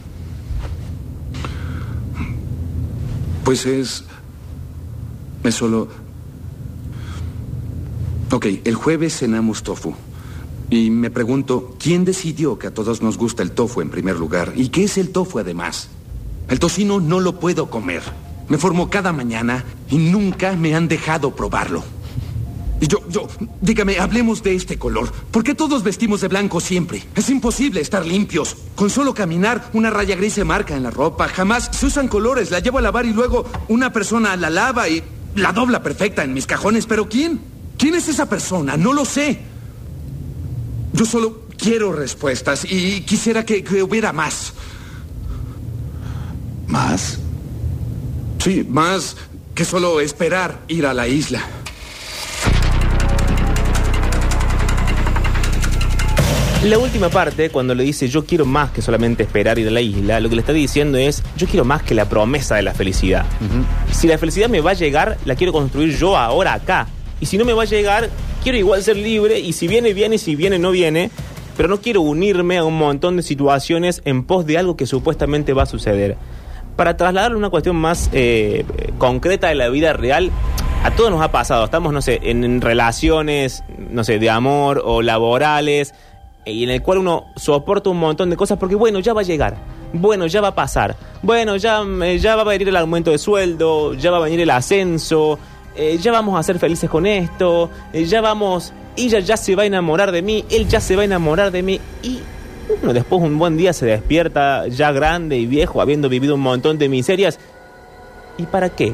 Pues 3.43 3.65
es 3.65 4.03
Es 5.43 5.55
solo... 5.55 5.87
Ok, 8.31 8.45
el 8.63 8.75
jueves 8.75 9.17
cenamos 9.17 9.63
tofu. 9.63 9.93
Y 10.69 10.89
me 10.89 11.11
pregunto, 11.11 11.75
¿quién 11.79 12.05
decidió 12.05 12.57
que 12.57 12.67
a 12.67 12.73
todos 12.73 13.01
nos 13.01 13.17
gusta 13.17 13.43
el 13.43 13.51
tofu 13.51 13.81
en 13.81 13.89
primer 13.89 14.17
lugar? 14.17 14.53
¿Y 14.55 14.69
qué 14.69 14.85
es 14.85 14.97
el 14.97 15.09
tofu 15.09 15.39
además? 15.39 15.89
El 16.47 16.59
tocino 16.59 17.01
no 17.01 17.19
lo 17.19 17.39
puedo 17.39 17.69
comer. 17.69 18.01
Me 18.47 18.57
formo 18.57 18.89
cada 18.89 19.11
mañana 19.11 19.65
y 19.89 19.97
nunca 19.97 20.55
me 20.55 20.75
han 20.75 20.87
dejado 20.87 21.35
probarlo. 21.35 21.83
Yo, 22.87 22.99
yo, 23.09 23.27
dígame, 23.61 23.99
hablemos 23.99 24.41
de 24.41 24.55
este 24.55 24.79
color. 24.79 25.11
¿Por 25.11 25.43
qué 25.43 25.53
todos 25.53 25.83
vestimos 25.83 26.21
de 26.21 26.27
blanco 26.27 26.59
siempre? 26.59 27.03
Es 27.15 27.29
imposible 27.29 27.79
estar 27.79 28.03
limpios. 28.03 28.57
Con 28.75 28.89
solo 28.89 29.13
caminar, 29.13 29.69
una 29.73 29.91
raya 29.91 30.15
gris 30.15 30.33
se 30.33 30.43
marca 30.43 30.75
en 30.75 30.81
la 30.83 30.89
ropa. 30.89 31.27
Jamás 31.27 31.69
se 31.71 31.85
usan 31.85 32.07
colores. 32.07 32.49
La 32.49 32.59
llevo 32.59 32.79
a 32.79 32.81
lavar 32.81 33.05
y 33.05 33.13
luego 33.13 33.45
una 33.67 33.93
persona 33.93 34.35
la 34.35 34.49
lava 34.49 34.89
y 34.89 35.03
la 35.35 35.53
dobla 35.53 35.83
perfecta 35.83 36.23
en 36.23 36.33
mis 36.33 36.47
cajones. 36.47 36.87
¿Pero 36.87 37.07
quién? 37.07 37.39
¿Quién 37.77 37.93
es 37.93 38.07
esa 38.07 38.27
persona? 38.27 38.77
No 38.77 38.93
lo 38.93 39.05
sé. 39.05 39.39
Yo 40.93 41.05
solo 41.05 41.43
quiero 41.57 41.93
respuestas 41.93 42.65
y 42.65 43.01
quisiera 43.01 43.45
que, 43.45 43.63
que 43.63 43.83
hubiera 43.83 44.11
más. 44.11 44.53
¿Más? 46.67 47.19
Sí, 48.39 48.65
más 48.67 49.17
que 49.53 49.65
solo 49.65 50.01
esperar 50.01 50.61
ir 50.67 50.87
a 50.87 50.95
la 50.95 51.07
isla. 51.07 51.43
La 56.65 56.77
última 56.77 57.09
parte, 57.09 57.49
cuando 57.49 57.73
le 57.73 57.83
dice 57.83 58.07
yo 58.07 58.23
quiero 58.23 58.45
más 58.45 58.69
que 58.69 58.83
solamente 58.83 59.23
esperar 59.23 59.57
ir 59.57 59.67
a 59.67 59.71
la 59.71 59.81
isla, 59.81 60.19
lo 60.19 60.29
que 60.29 60.35
le 60.35 60.41
está 60.41 60.53
diciendo 60.53 60.99
es 60.99 61.23
yo 61.35 61.47
quiero 61.47 61.65
más 61.65 61.81
que 61.81 61.95
la 61.95 62.07
promesa 62.07 62.55
de 62.55 62.61
la 62.61 62.75
felicidad. 62.75 63.25
Si 63.91 64.07
la 64.07 64.19
felicidad 64.19 64.47
me 64.47 64.61
va 64.61 64.71
a 64.71 64.73
llegar, 64.75 65.17
la 65.25 65.33
quiero 65.33 65.53
construir 65.53 65.97
yo 65.97 66.15
ahora 66.15 66.53
acá. 66.53 66.87
Y 67.19 67.25
si 67.25 67.39
no 67.39 67.45
me 67.45 67.53
va 67.53 67.63
a 67.63 67.65
llegar, 67.65 68.11
quiero 68.43 68.59
igual 68.59 68.83
ser 68.83 68.95
libre 68.95 69.39
y 69.39 69.53
si 69.53 69.67
viene, 69.67 69.95
viene 69.95 70.15
y 70.15 70.19
si 70.19 70.35
viene, 70.35 70.59
no 70.59 70.69
viene. 70.69 71.09
Pero 71.57 71.67
no 71.67 71.81
quiero 71.81 72.01
unirme 72.01 72.59
a 72.59 72.63
un 72.63 72.77
montón 72.77 73.17
de 73.17 73.23
situaciones 73.23 74.03
en 74.05 74.23
pos 74.23 74.45
de 74.45 74.59
algo 74.59 74.77
que 74.77 74.85
supuestamente 74.85 75.53
va 75.53 75.63
a 75.63 75.65
suceder. 75.65 76.15
Para 76.75 76.95
trasladarle 76.95 77.37
una 77.37 77.49
cuestión 77.49 77.75
más 77.75 78.11
eh, 78.13 78.65
concreta 78.99 79.47
de 79.47 79.55
la 79.55 79.67
vida 79.69 79.93
real, 79.93 80.29
a 80.83 80.91
todos 80.91 81.09
nos 81.09 81.23
ha 81.23 81.31
pasado. 81.31 81.65
Estamos, 81.65 81.91
no 81.91 82.03
sé, 82.03 82.19
en, 82.21 82.43
en 82.43 82.61
relaciones, 82.61 83.63
no 83.89 84.03
sé, 84.03 84.19
de 84.19 84.29
amor 84.29 84.83
o 84.85 85.01
laborales 85.01 85.95
y 86.45 86.63
en 86.63 86.69
el 86.69 86.81
cual 86.81 86.99
uno 86.99 87.27
soporta 87.35 87.89
un 87.89 87.99
montón 87.99 88.29
de 88.29 88.37
cosas 88.37 88.57
porque, 88.57 88.75
bueno, 88.75 88.99
ya 88.99 89.13
va 89.13 89.21
a 89.21 89.23
llegar, 89.23 89.55
bueno, 89.93 90.27
ya 90.27 90.41
va 90.41 90.49
a 90.49 90.55
pasar, 90.55 90.95
bueno, 91.21 91.55
ya, 91.57 91.83
eh, 92.03 92.17
ya 92.19 92.35
va 92.35 92.41
a 92.41 92.45
venir 92.45 92.69
el 92.69 92.75
aumento 92.75 93.11
de 93.11 93.17
sueldo, 93.17 93.93
ya 93.93 94.11
va 94.11 94.17
a 94.17 94.21
venir 94.21 94.39
el 94.39 94.49
ascenso, 94.49 95.37
eh, 95.75 95.97
ya 96.01 96.11
vamos 96.11 96.39
a 96.39 96.43
ser 96.43 96.59
felices 96.59 96.89
con 96.89 97.05
esto, 97.05 97.69
eh, 97.93 98.05
ya 98.05 98.21
vamos, 98.21 98.73
ella 98.95 99.19
ya 99.19 99.37
se 99.37 99.55
va 99.55 99.63
a 99.63 99.65
enamorar 99.65 100.11
de 100.11 100.21
mí, 100.21 100.45
él 100.49 100.67
ya 100.67 100.79
se 100.79 100.95
va 100.95 101.03
a 101.03 101.05
enamorar 101.05 101.51
de 101.51 101.63
mí 101.63 101.79
y 102.03 102.19
uno 102.81 102.93
después 102.93 103.21
un 103.21 103.37
buen 103.37 103.57
día 103.57 103.73
se 103.73 103.85
despierta 103.85 104.67
ya 104.67 104.91
grande 104.91 105.37
y 105.37 105.45
viejo, 105.45 105.81
habiendo 105.81 106.09
vivido 106.09 106.35
un 106.35 106.41
montón 106.41 106.77
de 106.77 106.89
miserias. 106.89 107.39
¿Y 108.37 108.45
para 108.45 108.69
qué? 108.69 108.93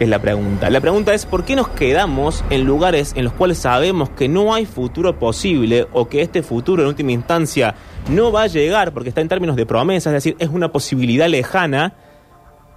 Es 0.00 0.08
la 0.08 0.20
pregunta. 0.20 0.70
La 0.70 0.80
pregunta 0.80 1.12
es 1.12 1.26
¿por 1.26 1.44
qué 1.44 1.56
nos 1.56 1.68
quedamos 1.68 2.44
en 2.50 2.64
lugares 2.64 3.12
en 3.16 3.24
los 3.24 3.32
cuales 3.32 3.58
sabemos 3.58 4.08
que 4.10 4.28
no 4.28 4.54
hay 4.54 4.64
futuro 4.64 5.18
posible 5.18 5.88
o 5.92 6.08
que 6.08 6.22
este 6.22 6.42
futuro 6.44 6.82
en 6.82 6.88
última 6.88 7.10
instancia 7.10 7.74
no 8.08 8.30
va 8.30 8.42
a 8.42 8.46
llegar 8.46 8.92
porque 8.92 9.08
está 9.08 9.20
en 9.22 9.28
términos 9.28 9.56
de 9.56 9.66
promesas, 9.66 10.12
es 10.14 10.22
decir, 10.24 10.36
es 10.38 10.48
una 10.50 10.70
posibilidad 10.70 11.28
lejana 11.28 11.94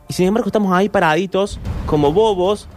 y 0.09 0.13
sin 0.13 0.27
embargo 0.27 0.47
estamos 0.47 0.73
ahí 0.73 0.89
paraditos 0.89 1.59
como 1.85 2.11
bobos 2.11 2.67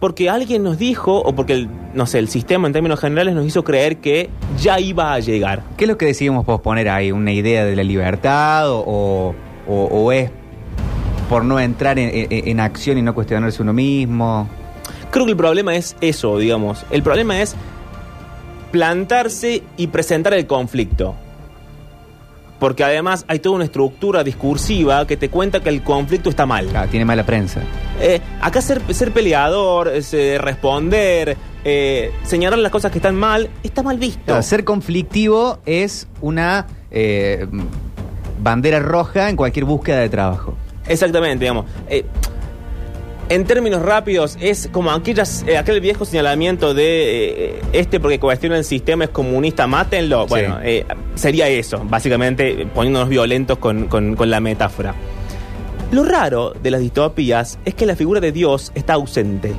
porque 0.00 0.28
alguien 0.28 0.64
nos 0.64 0.76
dijo 0.78 1.18
o 1.20 1.32
porque 1.32 1.52
el, 1.52 1.68
no 1.94 2.06
sé, 2.06 2.18
el 2.18 2.26
sistema 2.26 2.66
en 2.66 2.72
términos 2.72 2.98
generales 2.98 3.32
nos 3.36 3.46
hizo 3.46 3.62
creer 3.62 3.98
que 3.98 4.28
ya 4.60 4.80
iba 4.80 5.12
a 5.12 5.20
llegar. 5.20 5.62
¿Qué 5.76 5.84
es 5.84 5.88
lo 5.88 5.96
que 5.96 6.06
decidimos 6.06 6.44
posponer 6.44 6.88
ahí? 6.88 7.12
¿Una 7.12 7.30
idea 7.32 7.64
de 7.64 7.76
la 7.76 7.84
libertad 7.84 8.68
o- 8.68 9.32
o 9.68 10.12
es 10.12 10.32
por 11.32 11.46
no 11.46 11.58
entrar 11.58 11.98
en, 11.98 12.10
en- 12.30 12.48
en 12.48 12.60
acción 12.60 12.98
y 12.98 13.02
no 13.02 13.14
cuestionarse 13.14 13.62
uno 13.62 13.72
mismo? 13.72 14.46
Creo 15.10 15.24
que 15.24 15.30
el 15.30 15.36
problema 15.38 15.74
es 15.74 15.96
eso, 16.02 16.36
digamos. 16.36 16.84
El 16.90 17.02
problema 17.02 17.40
es 17.40 17.56
plantarse 18.70 19.62
y 19.78 19.86
presentar 19.86 20.34
el 20.34 20.46
conflicto. 20.46 21.14
Porque 22.58 22.84
además 22.84 23.24
hay 23.28 23.38
toda 23.38 23.56
una 23.56 23.64
estructura 23.64 24.22
discursiva 24.22 25.06
que 25.06 25.16
te 25.16 25.30
cuenta 25.30 25.60
que 25.60 25.70
el 25.70 25.82
conflicto 25.82 26.28
está 26.28 26.44
mal. 26.44 26.66
Claro, 26.66 26.90
tiene 26.90 27.06
mala 27.06 27.24
prensa. 27.24 27.60
Eh, 27.98 28.20
acá 28.42 28.60
ser, 28.60 28.82
ser 28.94 29.10
peleador, 29.12 29.88
es, 29.88 30.12
eh, 30.12 30.36
responder, 30.38 31.34
eh, 31.64 32.12
señalar 32.24 32.58
las 32.58 32.70
cosas 32.70 32.92
que 32.92 32.98
están 32.98 33.16
mal, 33.16 33.48
está 33.62 33.82
mal 33.82 33.96
visto. 33.98 34.20
Claro, 34.26 34.42
ser 34.42 34.64
conflictivo 34.64 35.60
es 35.64 36.06
una 36.20 36.66
eh, 36.90 37.46
bandera 38.42 38.80
roja 38.80 39.30
en 39.30 39.36
cualquier 39.36 39.64
búsqueda 39.64 39.98
de 40.00 40.10
trabajo. 40.10 40.54
Exactamente, 40.92 41.44
digamos. 41.44 41.66
Eh, 41.88 42.04
en 43.28 43.44
términos 43.44 43.80
rápidos, 43.80 44.36
es 44.40 44.68
como 44.72 44.90
aquellas, 44.90 45.44
eh, 45.46 45.56
aquel 45.56 45.80
viejo 45.80 46.04
señalamiento 46.04 46.74
de 46.74 47.54
eh, 47.56 47.62
este 47.72 47.98
porque 47.98 48.18
cuestiona 48.20 48.58
el 48.58 48.64
sistema 48.64 49.04
es 49.04 49.10
comunista, 49.10 49.66
mátenlo. 49.66 50.26
Bueno, 50.26 50.56
Sí. 50.56 50.62
eh, 50.68 50.86
sería 51.14 51.48
eso, 51.48 51.82
básicamente 51.88 52.66
poniéndonos 52.74 53.08
violentos 53.08 53.56
con, 53.58 53.88
con- 53.88 54.16
con 54.16 54.28
la 54.30 54.40
metáfora. 54.40 54.94
Lo 55.92 56.04
raro 56.04 56.52
de 56.62 56.70
las 56.70 56.80
distopías 56.80 57.58
es 57.64 57.74
que 57.74 57.86
la 57.86 57.96
figura 57.96 58.20
de 58.20 58.32
Dios 58.32 58.70
está 58.74 58.94
ausente. 58.94 59.52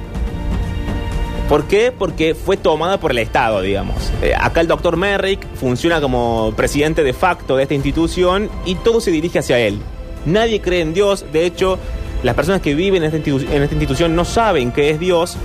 ¿Por 1.50 1.66
qué? 1.66 1.92
Porque 1.98 2.36
fue 2.36 2.58
tomada 2.58 3.00
por 3.00 3.12
el 3.12 3.18
Estado, 3.20 3.62
digamos. 3.62 3.96
Acá 4.40 4.62
el 4.62 4.68
doctor 4.68 4.98
Merrick 4.98 5.46
funciona 5.56 6.00
como 6.02 6.54
presidente 6.56 7.04
de 7.04 7.14
facto 7.14 7.56
de 7.58 7.64
esta 7.64 7.74
institución 7.76 8.50
y 8.66 8.76
todo 8.76 9.02
se 9.02 9.12
dirige 9.12 9.40
hacia 9.40 9.60
él. 9.60 9.80
Nadie 10.26 10.62
cree 10.62 10.82
en 10.82 10.94
Dios, 10.94 11.26
de 11.34 11.46
hecho, 11.46 11.78
las 12.24 12.36
personas 12.36 12.62
que 12.62 12.76
viven 12.76 13.04
en 13.04 13.14
esta, 13.14 13.18
institu- 13.30 13.50
en 13.52 13.62
esta 13.64 13.76
institución 13.76 14.16
no 14.16 14.24
saben 14.26 14.72
qué 14.72 14.90
es 14.92 15.00
Dios. 15.00 15.38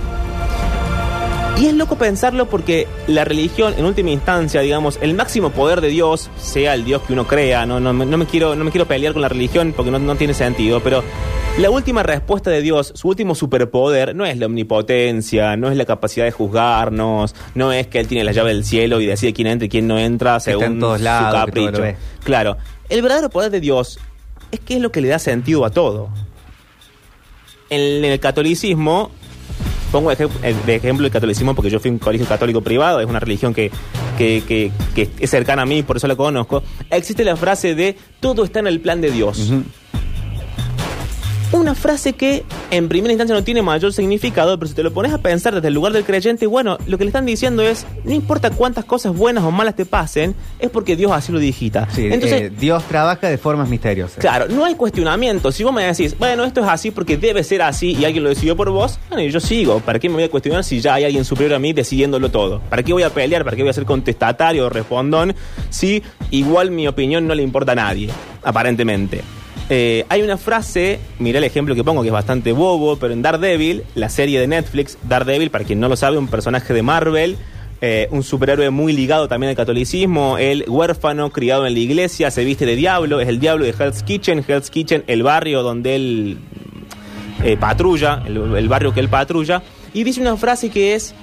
Y 1.57 1.65
es 1.67 1.73
loco 1.73 1.97
pensarlo 1.97 2.45
porque 2.45 2.87
la 3.07 3.25
religión, 3.25 3.73
en 3.77 3.83
última 3.83 4.11
instancia, 4.11 4.61
digamos, 4.61 4.97
el 5.01 5.13
máximo 5.13 5.49
poder 5.49 5.81
de 5.81 5.89
Dios, 5.89 6.29
sea 6.37 6.73
el 6.73 6.85
Dios 6.85 7.01
que 7.01 7.11
uno 7.11 7.27
crea, 7.27 7.65
no, 7.65 7.81
no, 7.81 7.91
me- 7.91 8.05
no 8.05 8.17
me, 8.17 8.25
quiero, 8.25 8.55
no 8.55 8.63
me 8.63 8.71
quiero 8.71 8.85
pelear 8.87 9.11
con 9.11 9.21
la 9.21 9.27
religión 9.27 9.73
porque 9.75 9.91
no, 9.91 9.99
no 9.99 10.15
tiene 10.15 10.33
sentido, 10.33 10.79
pero 10.81 11.03
la 11.57 11.69
última 11.69 12.01
respuesta 12.01 12.49
de 12.49 12.61
Dios, 12.61 12.93
su 12.95 13.09
último 13.09 13.35
superpoder, 13.35 14.15
no 14.15 14.25
es 14.25 14.37
la 14.37 14.45
omnipotencia, 14.45 15.57
no 15.57 15.69
es 15.69 15.75
la 15.75 15.83
capacidad 15.83 16.23
de 16.23 16.31
juzgarnos, 16.31 17.35
no 17.55 17.73
es 17.73 17.87
que 17.87 17.99
Él 17.99 18.07
tiene 18.07 18.23
la 18.23 18.31
llave 18.31 18.53
del 18.53 18.63
cielo 18.63 19.01
y 19.01 19.05
decide 19.05 19.33
quién 19.33 19.47
entra 19.47 19.65
y 19.65 19.69
quién 19.69 19.85
no 19.85 19.99
entra 19.99 20.39
según 20.39 20.63
en 20.63 20.79
todos 20.79 21.01
lados, 21.01 21.27
su 21.31 21.35
capricho. 21.45 21.71
Claro, 22.23 22.57
el 22.87 23.01
verdadero 23.01 23.29
poder 23.29 23.51
de 23.51 23.59
Dios 23.59 23.99
es 24.51 24.59
que 24.59 24.75
es 24.75 24.81
lo 24.81 24.91
que 24.91 25.01
le 25.01 25.07
da 25.09 25.19
sentido 25.19 25.65
a 25.65 25.69
todo. 25.69 26.09
En 27.69 28.03
el 28.03 28.19
catolicismo, 28.19 29.11
pongo 29.91 30.09
de 30.09 30.15
ej- 30.25 30.65
de 30.65 30.75
ejemplo 30.75 31.05
el 31.05 31.11
catolicismo 31.11 31.53
porque 31.55 31.69
yo 31.69 31.79
fui 31.79 31.89
a 31.89 31.93
un 31.93 31.99
colegio 31.99 32.25
católico 32.27 32.61
privado, 32.61 32.99
es 32.99 33.05
una 33.07 33.19
religión 33.19 33.53
que, 33.53 33.69
que, 34.17 34.43
que- 34.47 34.71
que 34.95 35.09
es 35.19 35.29
cercana 35.29 35.61
a 35.61 35.65
mí, 35.65 35.83
por 35.83 35.97
eso 35.97 36.07
la 36.07 36.15
conozco. 36.15 36.63
Existe 36.89 37.23
la 37.23 37.35
frase 37.35 37.75
de 37.75 37.95
todo 38.19 38.43
está 38.43 38.59
en 38.59 38.67
el 38.67 38.79
plan 38.81 39.01
de 39.01 39.11
Dios. 39.11 39.51
Una 41.51 41.73
frase 41.73 42.13
que 42.13 42.45
en 42.69 42.87
primera 42.89 43.11
instancia 43.11 43.35
no 43.35 43.43
tiene 43.43 43.63
mayor 43.63 43.91
significado, 43.91 44.59
pero 44.59 44.69
si 44.69 44.75
te 44.75 44.83
lo 44.83 44.93
pones 44.93 45.11
a 45.13 45.17
pensar 45.17 45.55
desde 45.55 45.69
el 45.69 45.73
lugar 45.73 45.93
del 45.93 46.03
creyente, 46.03 46.45
bueno, 46.45 46.77
lo 46.85 46.99
que 46.99 47.05
le 47.05 47.09
están 47.09 47.25
diciendo 47.25 47.63
es, 47.63 47.87
no 48.03 48.13
importa 48.13 48.51
cuántas 48.51 48.85
cosas 48.85 49.15
buenas 49.15 49.43
o 49.43 49.49
malas 49.49 49.75
te 49.75 49.83
pasen, 49.83 50.35
es 50.59 50.69
porque 50.69 50.95
Dios 50.95 51.11
así 51.11 51.31
lo 51.31 51.39
digita. 51.39 51.87
Sí, 51.89 52.05
Entonces, 52.05 52.41
eh, 52.43 52.51
Dios 52.51 52.83
trabaja 52.83 53.29
de 53.29 53.39
formas 53.39 53.67
misteriosas. 53.67 54.19
Claro, 54.19 54.45
no 54.47 54.63
hay 54.63 54.75
cuestionamiento. 54.75 55.51
Si 55.51 55.63
vos 55.63 55.73
me 55.73 55.83
decís, 55.85 56.15
bueno, 56.19 56.43
esto 56.43 56.61
es 56.61 56.67
así 56.67 56.91
porque 56.91 57.17
debe 57.17 57.43
ser 57.43 57.63
así 57.63 57.93
y 57.99 58.05
alguien 58.05 58.23
lo 58.25 58.29
decidió 58.29 58.55
por 58.55 58.69
vos, 58.69 58.99
bueno, 59.09 59.27
yo 59.27 59.39
sigo. 59.39 59.79
¿Para 59.79 59.97
qué 59.97 60.07
me 60.07 60.15
voy 60.15 60.25
a 60.25 60.29
cuestionar 60.29 60.63
si 60.63 60.79
ya 60.79 60.93
hay 60.93 61.05
alguien 61.05 61.25
superior 61.25 61.55
a 61.55 61.59
mí 61.59 61.73
decidiéndolo 61.73 62.29
todo? 62.29 62.59
¿Para 62.69 62.83
qué 62.83 62.93
voy 62.93 63.01
a 63.01 63.09
pelear? 63.09 63.43
¿Para 63.43 63.55
qué 63.55 63.63
voy 63.63 63.71
a 63.71 63.73
ser 63.73 63.85
contestatario 63.85 64.67
o 64.67 64.69
respondón 64.69 65.33
si 65.71 66.03
igual 66.29 66.69
mi 66.69 66.87
opinión 66.87 67.25
no 67.25 67.33
le 67.33 67.41
importa 67.41 67.71
a 67.71 67.75
nadie? 67.75 68.11
Aparentemente. 68.43 69.23
Eh, 69.71 70.03
hay 70.09 70.23
una 70.23 70.37
frase, 70.37 70.99
mirá 71.19 71.37
el 71.37 71.43
ejemplo 71.43 71.75
que 71.75 71.83
pongo 71.83 72.01
que 72.01 72.07
es 72.07 72.13
bastante 72.13 72.53
bobo, 72.53 72.97
pero 72.97 73.13
en 73.13 73.21
Daredevil, 73.21 73.83
la 73.93 74.09
serie 74.09 74.39
de 74.39 74.47
Netflix, 74.47 74.97
Daredevil, 75.07 75.51
para 75.51 75.63
quien 75.63 75.79
no 75.79 75.87
lo 75.87 75.95
sabe, 75.95 76.17
un 76.17 76.27
personaje 76.27 76.73
de 76.73 76.81
Marvel, 76.81 77.37
eh, 77.81 78.07
un 78.09 78.23
superhéroe 78.23 78.71
muy 78.71 78.93
ligado 78.93 79.27
también 79.27 79.51
al 79.51 79.55
catolicismo, 79.55 80.39
el 80.39 80.65
huérfano 80.67 81.29
criado 81.29 81.67
en 81.67 81.73
la 81.73 81.79
iglesia, 81.79 82.31
se 82.31 82.43
viste 82.43 82.65
de 82.65 82.75
diablo, 82.75 83.19
es 83.19 83.27
el 83.27 83.39
diablo 83.39 83.63
de 83.63 83.75
Hell's 83.77 84.01
Kitchen, 84.01 84.43
Hell's 84.45 84.71
Kitchen, 84.71 85.03
el 85.05 85.21
barrio 85.21 85.61
donde 85.61 85.95
él 85.95 86.37
eh, 87.43 87.55
patrulla, 87.55 88.23
el, 88.25 88.37
el 88.55 88.67
barrio 88.67 88.91
que 88.91 89.01
él 89.01 89.07
patrulla, 89.07 89.61
y 89.93 90.03
dice 90.03 90.19
una 90.19 90.35
frase 90.35 90.71
que 90.71 90.95
es 90.95 91.13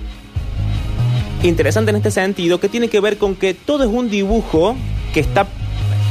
interesante 1.43 1.91
en 1.91 1.97
este 1.97 2.13
sentido, 2.13 2.61
que 2.61 2.69
tiene 2.69 2.89
que 2.89 3.01
ver 3.01 3.19
con 3.19 3.35
que 3.35 3.55
todo 3.55 3.83
es 3.83 3.91
un 3.91 4.09
dibujo 4.09 4.77
que 5.13 5.19
está 5.19 5.49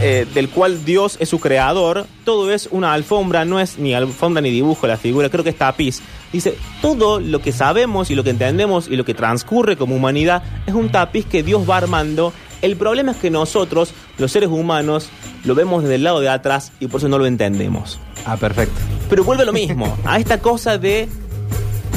eh, 0.02 0.28
del 0.34 0.50
cual 0.50 0.84
Dios 0.84 1.18
es 1.22 1.30
su 1.30 1.40
creador, 1.40 2.06
todo 2.26 2.52
es 2.52 2.68
una 2.72 2.94
alfombra, 2.94 3.46
no 3.46 3.60
es 3.60 3.78
ni 3.78 3.94
alfombra 3.94 4.42
ni 4.42 4.52
dibujo 4.52 4.88
la 4.88 4.98
figura, 4.98 5.30
creo 5.30 5.44
que 5.44 5.52
es 5.52 5.58
tapiz. 5.58 6.02
Dice, 6.34 6.58
todo 6.82 7.22
lo 7.22 7.40
que 7.40 7.54
sabemos 7.54 8.12
y 8.12 8.16
lo 8.16 8.24
que 8.24 8.32
entendemos 8.32 8.90
y 8.90 8.98
lo 8.98 9.06
que 9.06 9.14
transcurre 9.14 9.78
como 9.78 9.96
humanidad 9.96 10.44
es 10.68 10.74
un 10.74 10.90
tapiz 10.90 11.26
que 11.26 11.44
Dios 11.44 11.70
va 11.70 11.78
armando. 11.78 12.34
El 12.62 12.76
problema 12.76 13.14
es 13.14 13.18
que 13.18 13.30
nosotros, 13.30 13.94
los 14.18 14.32
seres 14.32 14.50
humanos, 14.50 15.08
lo 15.46 15.56
vemos 15.56 15.84
desde 15.84 15.96
el 15.96 16.04
lado 16.04 16.20
de 16.20 16.30
atrás 16.30 16.74
y 16.80 16.88
por 16.88 17.00
eso 17.00 17.08
no 17.08 17.18
lo 17.18 17.26
entendemos. 17.26 18.00
Ah, 18.26 18.36
perfecto. 18.36 18.76
Pero 19.10 19.24
vuelve 19.24 19.44
a 19.44 19.46
lo 19.46 19.54
mismo, 19.54 19.98
a 20.04 20.20
esta 20.20 20.42
cosa 20.42 20.78
de 20.78 21.08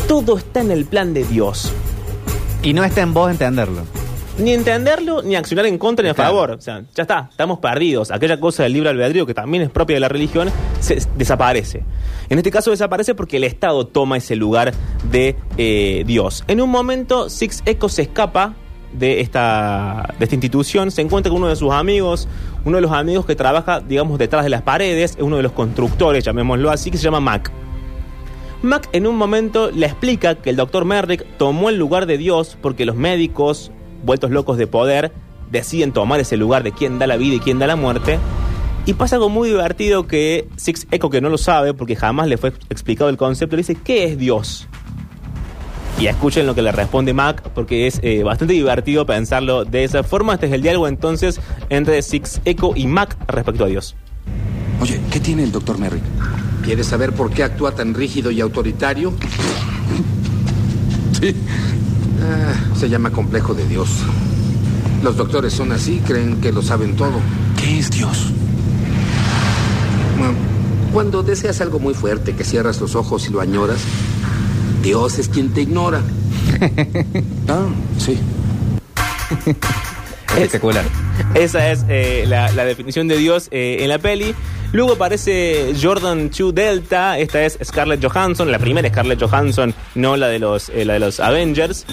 todo 0.07 0.39
está 0.39 0.61
en 0.61 0.71
el 0.71 0.85
plan 0.85 1.15
de 1.15 1.25
Dios. 1.25 1.73
Y 2.63 2.75
no 2.75 2.85
está 2.85 3.01
en 3.01 3.13
vos 3.13 3.31
entenderlo. 3.31 3.98
Ni 4.39 4.53
entenderlo, 4.53 5.23
ni 5.23 5.35
accionar 5.35 5.67
en 5.67 5.79
contra 5.79 6.05
ni 6.05 6.11
a 6.11 6.15
Claro. 6.15 6.31
favor. 6.31 6.51
O 6.53 6.61
sea, 6.61 6.83
ya 6.95 7.03
está, 7.03 7.27
estamos 7.31 7.59
perdidos. 7.59 8.13
Aquella 8.13 8.39
cosa 8.39 8.63
del 8.63 8.73
libre 8.73 8.91
albedrío, 8.91 9.27
que 9.27 9.35
también 9.35 9.65
es 9.65 9.71
propia 9.71 9.97
de 9.97 10.01
la 10.01 10.09
religión, 10.09 10.49
se, 10.81 11.03
desaparece. 11.17 11.83
En 12.29 12.39
este 12.39 12.51
caso 12.51 12.71
desaparece 12.71 13.15
porque 13.17 13.39
el 13.39 13.45
Estado 13.45 13.87
toma 13.87 14.17
ese 14.17 14.37
lugar 14.37 14.73
de 15.11 15.35
eh, 15.57 16.05
Dios. 16.07 16.45
En 16.47 16.61
un 16.61 16.71
momento, 16.71 17.29
Six 17.29 17.63
Echo 17.67 17.89
se 17.89 18.03
escapa 18.03 18.55
de 18.93 19.21
esta, 19.21 20.15
de 20.19 20.25
esta 20.25 20.35
institución, 20.35 20.91
se 20.93 21.03
encuentra 21.03 21.31
con 21.31 21.39
uno 21.43 21.49
de 21.49 21.57
sus 21.57 21.73
amigos, 21.73 22.29
uno 22.65 22.77
de 22.77 22.83
los 22.83 22.93
amigos 22.93 23.27
que 23.27 23.35
trabaja, 23.35 23.81
digamos, 23.81 24.19
detrás 24.19 24.45
de 24.45 24.51
las 24.51 24.63
paredes, 24.63 25.17
es 25.17 25.23
uno 25.23 25.37
de 25.37 25.43
los 25.43 25.53
constructores, 25.53 26.25
llamémoslo 26.25 26.71
así, 26.71 26.91
que 26.91 26.97
se 26.97 27.05
llama 27.05 27.21
Mac. 27.21 27.51
Mac 28.63 28.89
en 28.93 29.07
un 29.07 29.17
momento 29.17 29.71
le 29.71 29.87
explica 29.87 30.37
que 30.37 30.51
el 30.51 30.57
doctor 30.57 30.85
Merrick 30.85 31.25
tomó 31.39 31.69
el 31.71 31.77
lugar 31.77 32.07
de 32.07 32.19
Dios 32.19 32.57
porque 32.61 32.87
los 32.87 32.97
médicos, 32.97 33.71
vueltos 34.05 34.31
locos 34.31 34.59
de 34.59 34.67
poder, 34.67 35.13
deciden 35.51 35.93
tomar 35.93 36.21
ese 36.21 36.37
lugar 36.37 36.63
de 36.63 36.73
quién 36.73 36.99
da 36.99 37.07
la 37.07 37.17
vida 37.17 37.37
y 37.37 37.41
quién 37.41 37.59
da 37.59 37.67
la 37.67 37.77
muerte. 37.77 38.19
Y 38.87 38.95
pasa 38.95 39.17
algo 39.17 39.29
muy 39.29 39.49
divertido 39.49 40.07
que 40.07 40.49
Six 40.57 40.87
Echo, 40.91 41.11
que 41.11 41.21
no 41.21 41.29
lo 41.29 41.39
sabe 41.39 41.75
porque 41.75 41.95
jamás 41.95 42.27
le 42.27 42.39
fue 42.39 42.53
explicado 42.71 43.11
el 43.11 43.17
concepto, 43.17 43.57
le 43.57 43.61
dice, 43.61 43.75
¿qué 43.75 44.05
es 44.05 44.19
Dios? 44.19 44.67
Y 46.01 46.07
escuchen 46.07 46.47
lo 46.47 46.55
que 46.55 46.63
le 46.63 46.71
responde 46.71 47.13
Mac, 47.13 47.43
porque 47.55 47.89
es 47.89 48.01
eh, 48.03 48.23
bastante 48.23 48.55
divertido 48.55 49.05
pensarlo 49.05 49.65
de 49.65 49.85
esa 49.85 50.05
forma. 50.05 50.35
Este 50.35 50.47
es 50.47 50.53
el 50.53 50.63
diálogo 50.63 50.87
entonces 50.87 51.41
entre 51.71 52.01
Six 52.03 52.41
Echo 52.45 52.73
y 52.77 52.87
Mac 52.87 53.17
respecto 53.27 53.65
a 53.65 53.67
Dios. 53.67 53.97
Oye, 54.81 55.01
¿qué 55.11 55.19
tiene 55.19 55.43
el 55.43 55.51
doctor 55.51 55.77
Merrick? 55.77 56.05
¿Quieres 56.65 56.87
saber 56.87 57.13
por 57.13 57.31
qué 57.31 57.43
actúa 57.43 57.73
tan 57.73 57.95
rígido 57.95 58.31
y 58.31 58.41
autoritario? 58.41 59.13
Sí. 61.21 61.35
Ah, 62.29 62.55
se 62.77 62.89
llama 62.89 63.11
complejo 63.11 63.55
de 63.55 63.67
Dios. 63.67 63.89
Los 65.03 65.17
doctores 65.17 65.53
son 65.53 65.73
así, 65.73 66.03
creen 66.07 66.41
que 66.41 66.53
lo 66.53 66.63
saben 66.63 66.95
todo. 66.97 67.21
¿Qué 67.59 67.79
es 67.79 67.91
Dios? 67.91 68.33
Cuando 70.93 71.23
deseas 71.23 71.61
algo 71.61 71.79
muy 71.79 71.95
fuerte, 71.95 72.35
que 72.35 72.45
cierras 72.45 72.81
los 72.81 72.95
ojos 72.97 73.29
y 73.29 73.33
lo 73.33 73.41
añoras, 73.41 73.79
Dios 74.83 75.19
es 75.19 75.29
quien 75.29 75.51
te 75.51 75.63
ignora. 75.63 76.03
Ah, 77.51 77.67
sí. 77.99 78.19
Espectacular. 80.29 80.85
Esa 81.35 81.71
es 81.71 81.87
eh, 81.89 82.25
la, 82.29 82.53
la 82.53 82.67
definición 82.67 83.09
de 83.09 83.17
Dios 83.17 83.49
eh, 83.51 83.79
en 83.81 83.89
la 83.89 83.99
peli. 83.99 84.35
Luego 84.73 84.93
aparece 84.93 85.73
Jordan 85.81 86.31
Chu 86.31 86.53
Delta. 86.53 87.19
Esta 87.19 87.45
es 87.45 87.59
Scarlett 87.65 88.05
Johansson, 88.05 88.53
la 88.53 88.59
primera 88.59 88.89
Scarlett 88.89 89.21
Johansson, 89.21 89.75
no 89.95 90.17
la 90.17 90.29
de 90.29 90.39
los, 90.39 90.69
eh, 90.69 90.85
la 90.85 90.95
de 90.95 91.01
los 91.01 91.21
Avengers. 91.21 91.87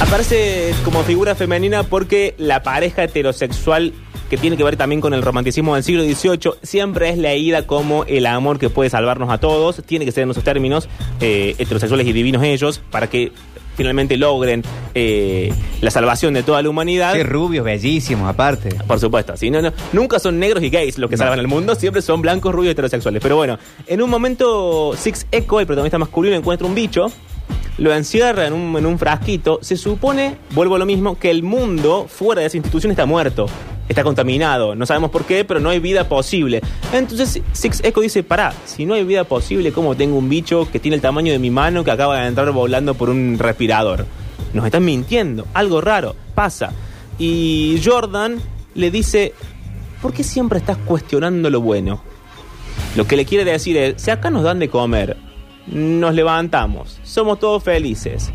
Aparece 0.00 0.74
como 0.84 1.02
figura 1.04 1.34
femenina 1.34 1.84
porque 1.84 2.34
la 2.38 2.62
pareja 2.62 3.04
heterosexual 3.04 3.92
que 4.28 4.36
tiene 4.36 4.56
que 4.56 4.64
ver 4.64 4.76
también 4.76 5.00
con 5.00 5.14
el 5.14 5.22
romanticismo 5.22 5.74
del 5.74 5.84
siglo 5.84 6.02
XVIII, 6.02 6.58
siempre 6.62 7.08
es 7.08 7.16
leída 7.16 7.66
como 7.66 8.04
el 8.04 8.26
amor 8.26 8.58
que 8.58 8.68
puede 8.68 8.90
salvarnos 8.90 9.30
a 9.30 9.38
todos. 9.38 9.82
Tiene 9.86 10.04
que 10.04 10.12
ser 10.12 10.24
en 10.24 10.30
esos 10.30 10.44
términos, 10.44 10.88
eh, 11.20 11.54
heterosexuales 11.58 12.06
y 12.06 12.12
divinos 12.12 12.42
ellos, 12.42 12.80
para 12.90 13.08
que 13.08 13.32
finalmente 13.78 14.18
logren 14.18 14.62
eh, 14.94 15.50
la 15.80 15.90
salvación 15.90 16.34
de 16.34 16.42
toda 16.42 16.60
la 16.60 16.68
humanidad. 16.68 17.14
Sí, 17.14 17.22
rubios, 17.22 17.64
bellísimos, 17.64 18.28
aparte. 18.28 18.68
Por 18.86 19.00
supuesto, 19.00 19.36
sí, 19.36 19.50
no, 19.50 19.62
no, 19.62 19.72
nunca 19.94 20.18
son 20.18 20.38
negros 20.38 20.62
y 20.62 20.68
gays 20.68 20.98
los 20.98 21.08
que 21.08 21.16
No. 21.16 21.20
salvan 21.22 21.38
el 21.38 21.48
mundo, 21.48 21.74
siempre 21.74 22.02
son 22.02 22.20
blancos, 22.20 22.52
rubios 22.54 22.70
y 22.70 22.72
heterosexuales. 22.72 23.22
Pero 23.22 23.36
bueno, 23.36 23.58
en 23.86 24.02
un 24.02 24.10
momento 24.10 24.92
Six 24.96 25.26
Echo, 25.32 25.60
el 25.60 25.66
protagonista 25.66 25.96
masculino, 25.98 26.36
encuentra 26.36 26.66
un 26.66 26.74
bicho, 26.74 27.06
lo 27.78 27.94
encierra 27.94 28.46
en 28.48 28.52
un, 28.52 28.76
en 28.76 28.84
un 28.84 28.98
frasquito. 28.98 29.60
Se 29.62 29.76
supone, 29.76 30.36
vuelvo 30.50 30.74
a 30.74 30.78
lo 30.78 30.84
mismo, 30.86 31.16
que 31.18 31.30
el 31.30 31.42
mundo 31.44 32.06
fuera 32.08 32.40
de 32.40 32.48
esa 32.48 32.56
institución 32.56 32.90
está 32.90 33.06
muerto, 33.06 33.46
está 33.88 34.04
contaminado. 34.04 34.74
No 34.74 34.86
sabemos 34.86 35.10
por 35.10 35.24
qué, 35.24 35.44
pero 35.44 35.60
no 35.60 35.70
hay 35.70 35.80
vida 35.80 36.08
posible. 36.08 36.60
Entonces 36.92 37.42
Six 37.52 37.80
Echo 37.84 38.00
dice, 38.00 38.22
pará, 38.22 38.52
si 38.64 38.86
no 38.86 38.94
hay 38.94 39.04
vida 39.04 39.24
posible, 39.24 39.72
¿cómo 39.72 39.96
tengo 39.96 40.16
un 40.18 40.28
bicho 40.28 40.68
que 40.70 40.78
tiene 40.78 40.96
el 40.96 41.00
tamaño 41.00 41.32
de 41.32 41.38
mi 41.38 41.50
mano 41.50 41.84
que 41.84 41.90
acaba 41.90 42.20
de 42.20 42.28
entrar 42.28 42.50
volando 42.52 42.94
por 42.94 43.10
un 43.10 43.38
respirador? 43.38 44.06
Nos 44.52 44.64
están 44.64 44.84
mintiendo, 44.84 45.46
algo 45.54 45.80
raro, 45.80 46.14
pasa. 46.34 46.72
Y 47.18 47.80
Jordan 47.84 48.40
le 48.74 48.90
dice, 48.90 49.34
¿por 50.00 50.12
qué 50.12 50.22
siempre 50.22 50.58
estás 50.58 50.76
cuestionando 50.78 51.50
lo 51.50 51.60
bueno? 51.60 52.00
Lo 52.96 53.06
que 53.06 53.16
le 53.16 53.24
quiere 53.24 53.50
decir 53.50 53.76
es, 53.76 54.00
si 54.02 54.10
acá 54.10 54.30
nos 54.30 54.44
dan 54.44 54.58
de 54.58 54.68
comer, 54.68 55.16
nos 55.66 56.14
levantamos, 56.14 56.98
somos 57.02 57.38
todos 57.38 57.62
felices, 57.62 58.32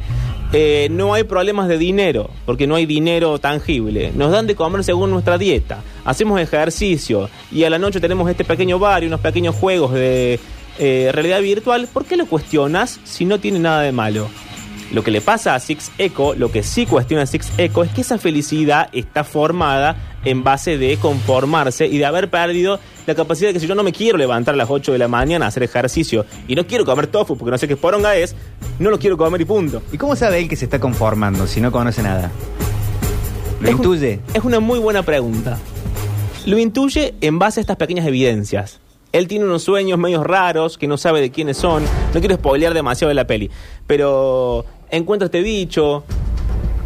eh, 0.53 0.87
no 0.91 1.15
hay 1.15 1.23
problemas 1.23 1.67
de 1.67 1.79
dinero, 1.79 2.29
porque 2.45 2.67
no 2.67 2.75
hay 2.75 2.85
dinero 2.85 3.39
tangible, 3.39 4.11
nos 4.15 4.31
dan 4.31 4.45
de 4.45 4.55
comer 4.55 4.83
según 4.83 5.09
nuestra 5.09 5.39
dieta, 5.39 5.81
hacemos 6.05 6.39
ejercicio 6.39 7.27
y 7.51 7.63
a 7.63 7.71
la 7.71 7.79
noche 7.79 7.99
tenemos 7.99 8.29
este 8.29 8.43
pequeño 8.43 8.77
bar 8.77 9.03
y 9.03 9.07
unos 9.07 9.19
pequeños 9.19 9.55
juegos 9.55 9.93
de 9.93 10.39
eh, 10.77 11.09
realidad 11.11 11.41
virtual, 11.41 11.87
¿por 11.91 12.05
qué 12.05 12.17
lo 12.17 12.27
cuestionas 12.27 12.99
si 13.03 13.25
no 13.25 13.39
tiene 13.39 13.57
nada 13.57 13.81
de 13.81 13.91
malo? 13.91 14.27
Lo 14.91 15.04
que 15.04 15.12
le 15.12 15.22
pasa 15.22 15.56
a 15.56 15.60
Six 15.60 15.91
Echo, 15.98 16.36
lo 16.36 16.52
que 16.52 16.62
sí 16.63 16.86
cuestiona 16.86 17.26
Six 17.26 17.54
Echo, 17.58 17.84
es 17.84 17.91
que 17.91 18.02
esa 18.02 18.17
felicidad 18.17 18.89
está 18.93 19.24
formada 19.24 19.96
en 20.24 20.43
base 20.43 20.78
de 20.78 20.98
conformarse 20.98 21.88
y 21.88 21.98
de 21.98 22.06
haber 22.06 22.30
perdido 22.30 22.80
la 23.08 23.15
capacidad 23.15 23.50
de 23.50 23.54
que 23.54 23.60
si 23.60 23.67
yo 23.67 23.76
no 23.76 23.84
me 23.84 23.91
quiero 23.91 24.17
levantar 24.17 24.54
a 24.54 24.58
las 24.58 24.69
8 24.69 24.91
de 24.93 24.98
la 24.98 25.08
mañana 25.08 25.46
a 25.46 25.48
hacer 25.50 25.63
ejercicio 25.63 26.26
y 26.48 26.56
no 26.56 26.65
quiero 26.67 26.86
comer 26.86 27.08
tofu 27.08 27.36
porque 27.38 27.52
no 27.52 27.58
sé 27.58 27.67
qué 27.67 27.76
poronga 27.76 28.15
es, 28.15 28.36
no 28.80 28.89
lo 28.89 29.00
quiero 29.00 29.17
comer 29.17 29.41
y 29.41 29.46
punto. 29.46 29.82
¿Y 29.91 29.98
cómo 29.98 30.15
sabe 30.15 30.39
él 30.39 30.48
que 30.48 30.56
se 30.56 30.65
está 30.65 30.80
conformando 30.80 31.48
si 31.48 31.60
no 31.60 31.72
conoce 31.72 32.04
nada? 32.04 32.32
¿Lo 33.60 33.67
Es 33.67 33.74
un- 33.76 33.80
intuye? 33.82 34.19
es 34.34 34.43
una 34.43 34.60
muy 34.60 34.80
buena 34.80 35.04
pregunta. 35.04 35.58
Lo 36.46 36.58
intuye 36.60 37.15
en 37.22 37.39
base 37.39 37.60
a 37.60 37.62
estas 37.62 37.78
pequeñas 37.78 38.06
evidencias. 38.06 38.80
Él 39.13 39.28
tiene 39.30 39.45
unos 39.45 39.63
sueños 39.63 39.97
medios 39.97 40.26
raros 40.26 40.78
que 40.78 40.88
no 40.88 40.97
sabe 40.97 41.21
de 41.21 41.30
quiénes 41.32 41.56
son. 41.58 41.84
No 42.13 42.19
quiero 42.19 42.36
spoilear 42.36 42.73
demasiado 42.73 43.10
de 43.10 43.15
la 43.15 43.26
peli. 43.26 43.49
Pero 43.88 44.65
encuentra 44.89 45.28
este 45.28 45.41
bicho. 45.41 46.04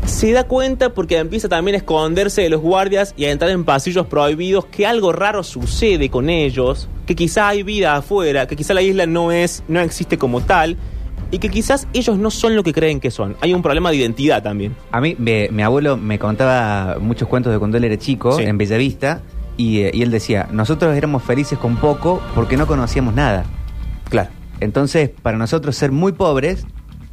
Se 0.06 0.32
da 0.32 0.46
cuenta 0.46 0.94
porque 0.94 1.18
empieza 1.18 1.50
también 1.50 1.76
a 1.76 1.78
esconderse 1.80 2.42
de 2.42 2.50
los 2.50 2.62
guardias 2.62 3.14
y 3.18 3.26
a 3.26 3.32
entrar 3.32 3.52
en 3.52 3.66
pasillos 3.66 4.08
prohibidos 4.08 4.66
que 4.66 4.86
algo 4.86 5.12
raro 5.12 5.44
sucede 5.44 6.10
con 6.10 6.30
ellos, 6.30 6.88
que 7.06 7.14
quizá 7.16 7.50
hay 7.50 7.64
vida 7.64 7.96
afuera, 7.96 8.48
que 8.48 8.56
quizá 8.56 8.74
la 8.74 8.82
isla 8.82 9.06
no 9.06 9.32
es, 9.34 9.64
no 9.68 9.82
existe 9.82 10.18
como 10.18 10.40
tal, 10.42 10.78
y 11.30 11.40
que 11.40 11.50
quizás 11.50 11.88
ellos 11.94 12.18
no 12.18 12.32
son 12.32 12.56
lo 12.56 12.64
que 12.64 12.72
creen 12.72 13.02
que 13.02 13.12
son. 13.12 13.36
Hay 13.42 13.54
un 13.54 13.62
problema 13.62 13.90
de 13.90 13.98
identidad 13.98 14.42
también. 14.42 14.76
A 14.92 15.02
mí, 15.02 15.14
me- 15.20 15.50
mi 15.52 15.62
abuelo 15.62 15.98
me 15.98 16.18
contaba 16.20 16.98
muchos 17.02 17.28
cuentos 17.28 17.52
de 17.52 17.60
cuando 17.60 17.76
él 17.78 17.84
era 17.84 17.98
chico, 17.98 18.32
Sí. 18.38 18.44
en 18.44 18.58
Bellavista, 18.58 19.22
y, 19.58 19.82
eh, 19.82 19.92
y 19.94 20.02
él 20.04 20.12
decía, 20.12 20.48
nosotros 20.52 20.96
éramos 20.96 21.24
felices 21.24 21.58
con 21.58 21.76
poco 21.78 22.22
porque 22.36 22.58
no 22.58 22.68
conocíamos 22.68 23.14
nada. 23.14 23.44
Claro. 24.10 24.30
Entonces, 24.60 25.10
para 25.22 25.38
nosotros 25.38 25.76
ser 25.76 25.92
muy 25.92 26.14
pobres 26.14 26.66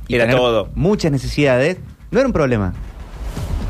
y 0.08 0.14
Era 0.14 0.24
tener 0.24 0.38
todo. 0.38 0.68
muchas 0.74 1.10
necesidades 1.12 1.78
no 2.10 2.18
era 2.20 2.26
un 2.26 2.32
problema. 2.32 2.72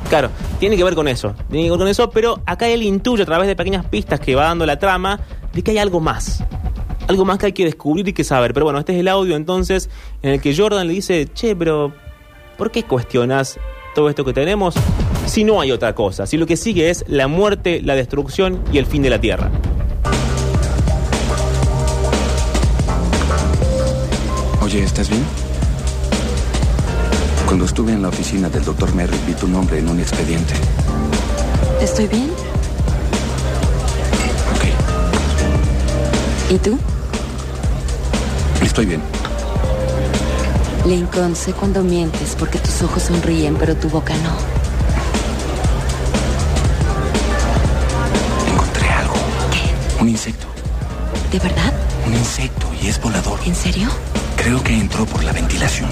Claro, 0.09 0.29
tiene 0.61 0.77
que 0.77 0.85
ver 0.85 0.95
con 0.95 1.09
eso. 1.09 1.35
Tiene 1.51 1.65
que 1.65 1.71
ver 1.71 1.79
con 1.79 1.89
eso, 1.89 2.11
pero 2.11 2.41
acá 2.47 2.69
él 2.69 2.83
intuye 2.83 3.23
a 3.23 3.27
través 3.27 3.49
de 3.49 3.57
pequeñas 3.57 3.87
pistas 3.87 4.21
que 4.21 4.35
va 4.35 4.45
dando 4.45 4.67
la 4.67 4.79
trama 4.79 5.21
de 5.53 5.63
que 5.63 5.71
hay 5.73 5.79
algo 5.79 6.01
más. 6.01 6.45
Algo 7.09 7.25
más 7.25 7.39
que 7.39 7.47
hay 7.47 7.53
que 7.53 7.65
descubrir 7.65 8.07
y 8.09 8.13
que 8.13 8.23
saber. 8.23 8.53
Pero 8.55 8.65
bueno, 8.65 8.79
este 8.79 8.93
es 8.93 9.01
el 9.01 9.09
audio 9.09 9.35
entonces 9.37 9.89
en 10.23 10.33
el 10.35 10.41
que 10.41 10.55
Jordan 10.57 10.87
le 10.87 10.93
dice, 10.93 11.27
che, 11.33 11.57
pero 11.57 11.93
¿por 12.59 12.71
qué 12.71 12.83
cuestionas 12.85 13.59
todo 13.95 14.09
esto 14.09 14.25
que 14.25 14.33
tenemos 14.33 14.75
si 15.27 15.45
no 15.45 15.61
hay 15.61 15.73
otra 15.73 15.95
cosa? 15.95 16.27
Si 16.27 16.37
lo 16.37 16.47
que 16.47 16.57
sigue 16.57 16.91
es 16.91 17.05
la 17.09 17.29
muerte, 17.29 17.81
la 17.83 17.95
destrucción 17.95 18.61
y 18.73 18.79
el 18.79 18.87
fin 18.87 19.03
de 19.03 19.11
la 19.11 19.21
Tierra. 19.21 19.51
Oye, 24.63 24.83
¿estás 24.83 25.09
bien? 25.11 25.23
Cuando 27.47 27.65
estuve 27.67 27.93
en 27.93 28.03
la 28.03 28.09
oficina 28.09 28.49
del 28.49 28.65
doctor 28.65 28.95
Merrick 28.95 29.25
vi 29.27 29.35
tu 29.35 29.47
nombre 29.47 29.79
en 29.79 29.89
un 29.89 30.01
expediente. 30.01 30.55
¿Estoy 31.81 32.07
bien? 32.07 32.31
Ok, 34.55 34.65
¿Y 36.53 36.59
tú? 36.59 36.79
estoy 38.63 38.87
bien. 38.87 39.03
Lincoln, 40.87 41.37
sé 41.37 41.53
cuando 41.53 41.83
mientes 41.83 42.35
porque 42.39 42.59
tus 42.59 42.83
ojos 42.83 43.05
sonríen, 43.05 43.55
pero 43.57 43.77
tu 43.77 43.89
boca 43.89 44.15
no. 44.17 44.64
Insecto. 50.09 50.47
¿De 51.33 51.39
verdad? 51.39 51.73
Un 52.07 52.15
insecto 52.15 52.67
y 52.83 52.89
es 52.89 53.01
volador. 53.01 53.39
¿En 53.47 53.55
serio? 53.55 53.89
Creo 54.37 54.63
que 54.63 54.75
entró 54.79 55.07
por 55.07 55.25
la 55.25 55.33
ventilación. 55.33 55.89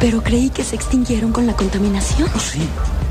Pero 0.00 0.22
creí 0.22 0.50
que 0.50 0.62
se 0.64 0.76
extinguieron 0.76 1.32
con 1.32 1.46
la 1.46 1.54
contaminación. 1.54 2.28
Oh, 2.34 2.38
sí. 2.38 2.60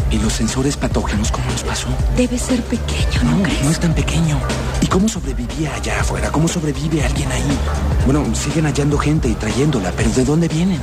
¿Y 0.10 0.20
los 0.20 0.32
sensores 0.34 0.78
patógenos 0.78 1.32
cómo 1.32 1.46
nos 1.52 1.64
pasó? 1.64 1.88
Debe 2.16 2.38
ser 2.40 2.62
pequeño, 2.64 3.24
¿no, 3.24 3.38
No, 3.38 3.44
crees? 3.44 3.64
no 3.64 3.72
es 3.72 3.80
tan 3.80 3.94
pequeño. 3.94 4.40
¿Y 4.82 4.88
cómo 4.88 5.10
sobrevivía 5.10 5.74
allá 5.76 6.00
afuera? 6.00 6.32
¿Cómo 6.32 6.48
sobrevive 6.48 7.04
alguien 7.04 7.30
ahí? 7.32 7.44
Bueno, 8.06 8.24
siguen 8.34 8.66
hallando 8.66 8.98
gente 8.98 9.28
y 9.28 9.34
trayéndola, 9.34 9.92
pero 9.98 10.10
¿de 10.12 10.24
dónde 10.24 10.48
vienen? 10.48 10.80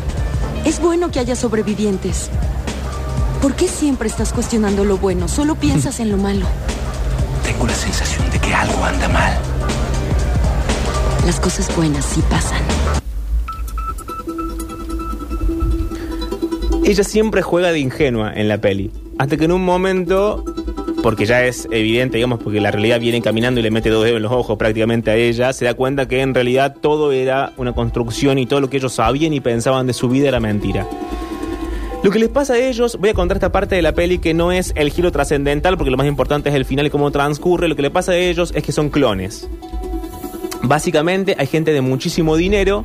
Es 0.66 0.78
bueno 0.80 1.10
que 1.10 1.20
haya 1.20 1.36
sobrevivientes. 1.36 2.28
¿Por 3.40 3.54
qué 3.54 3.66
siempre 3.68 4.08
estás 4.08 4.32
cuestionando 4.32 4.84
lo 4.84 4.98
bueno? 4.98 5.26
Solo 5.28 5.54
piensas 5.54 6.00
en 6.00 6.10
lo 6.10 6.18
malo. 6.18 6.46
Tengo 7.44 7.66
la 7.66 7.74
sensación 7.74 8.30
de 8.30 8.38
que 8.38 8.54
algo 8.54 8.84
anda 8.84 9.08
mal. 9.08 9.38
Las 11.26 11.38
cosas 11.40 11.74
buenas 11.76 12.04
sí 12.04 12.22
pasan. 12.28 12.62
Ella 16.84 17.04
siempre 17.04 17.40
juega 17.42 17.72
de 17.72 17.78
ingenua 17.78 18.32
en 18.34 18.48
la 18.48 18.58
peli. 18.58 18.90
Hasta 19.18 19.36
que 19.36 19.44
en 19.44 19.52
un 19.52 19.64
momento, 19.64 20.44
porque 21.02 21.24
ya 21.24 21.44
es 21.44 21.66
evidente, 21.70 22.18
digamos, 22.18 22.40
porque 22.40 22.60
la 22.60 22.70
realidad 22.70 23.00
viene 23.00 23.22
caminando 23.22 23.60
y 23.60 23.62
le 23.62 23.70
mete 23.70 23.88
dos 23.88 24.04
dedos 24.04 24.18
en 24.18 24.22
los 24.22 24.32
ojos 24.32 24.58
prácticamente 24.58 25.10
a 25.10 25.16
ella, 25.16 25.52
se 25.52 25.64
da 25.64 25.74
cuenta 25.74 26.06
que 26.08 26.20
en 26.20 26.34
realidad 26.34 26.76
todo 26.78 27.12
era 27.12 27.52
una 27.56 27.72
construcción 27.72 28.38
y 28.38 28.46
todo 28.46 28.60
lo 28.60 28.68
que 28.68 28.76
ellos 28.76 28.92
sabían 28.92 29.32
y 29.32 29.40
pensaban 29.40 29.86
de 29.86 29.94
su 29.94 30.08
vida 30.08 30.28
era 30.28 30.40
mentira. 30.40 30.86
Lo 32.04 32.10
que 32.10 32.18
les 32.18 32.28
pasa 32.28 32.52
a 32.52 32.58
ellos, 32.58 32.98
voy 33.00 33.08
a 33.08 33.14
contar 33.14 33.38
esta 33.38 33.50
parte 33.50 33.76
de 33.76 33.80
la 33.80 33.92
peli 33.92 34.18
que 34.18 34.34
no 34.34 34.52
es 34.52 34.74
el 34.76 34.90
giro 34.90 35.10
trascendental, 35.10 35.78
porque 35.78 35.90
lo 35.90 35.96
más 35.96 36.06
importante 36.06 36.50
es 36.50 36.54
el 36.54 36.66
final 36.66 36.84
y 36.84 36.90
cómo 36.90 37.10
transcurre. 37.10 37.66
Lo 37.66 37.76
que 37.76 37.80
le 37.80 37.90
pasa 37.90 38.12
a 38.12 38.16
ellos 38.16 38.52
es 38.54 38.62
que 38.62 38.72
son 38.72 38.90
clones. 38.90 39.48
Básicamente 40.62 41.34
hay 41.38 41.46
gente 41.46 41.72
de 41.72 41.80
muchísimo 41.80 42.36
dinero, 42.36 42.84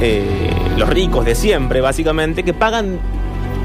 eh, 0.00 0.48
los 0.78 0.88
ricos 0.88 1.24
de 1.24 1.34
siempre, 1.34 1.80
básicamente, 1.80 2.44
que 2.44 2.54
pagan 2.54 3.00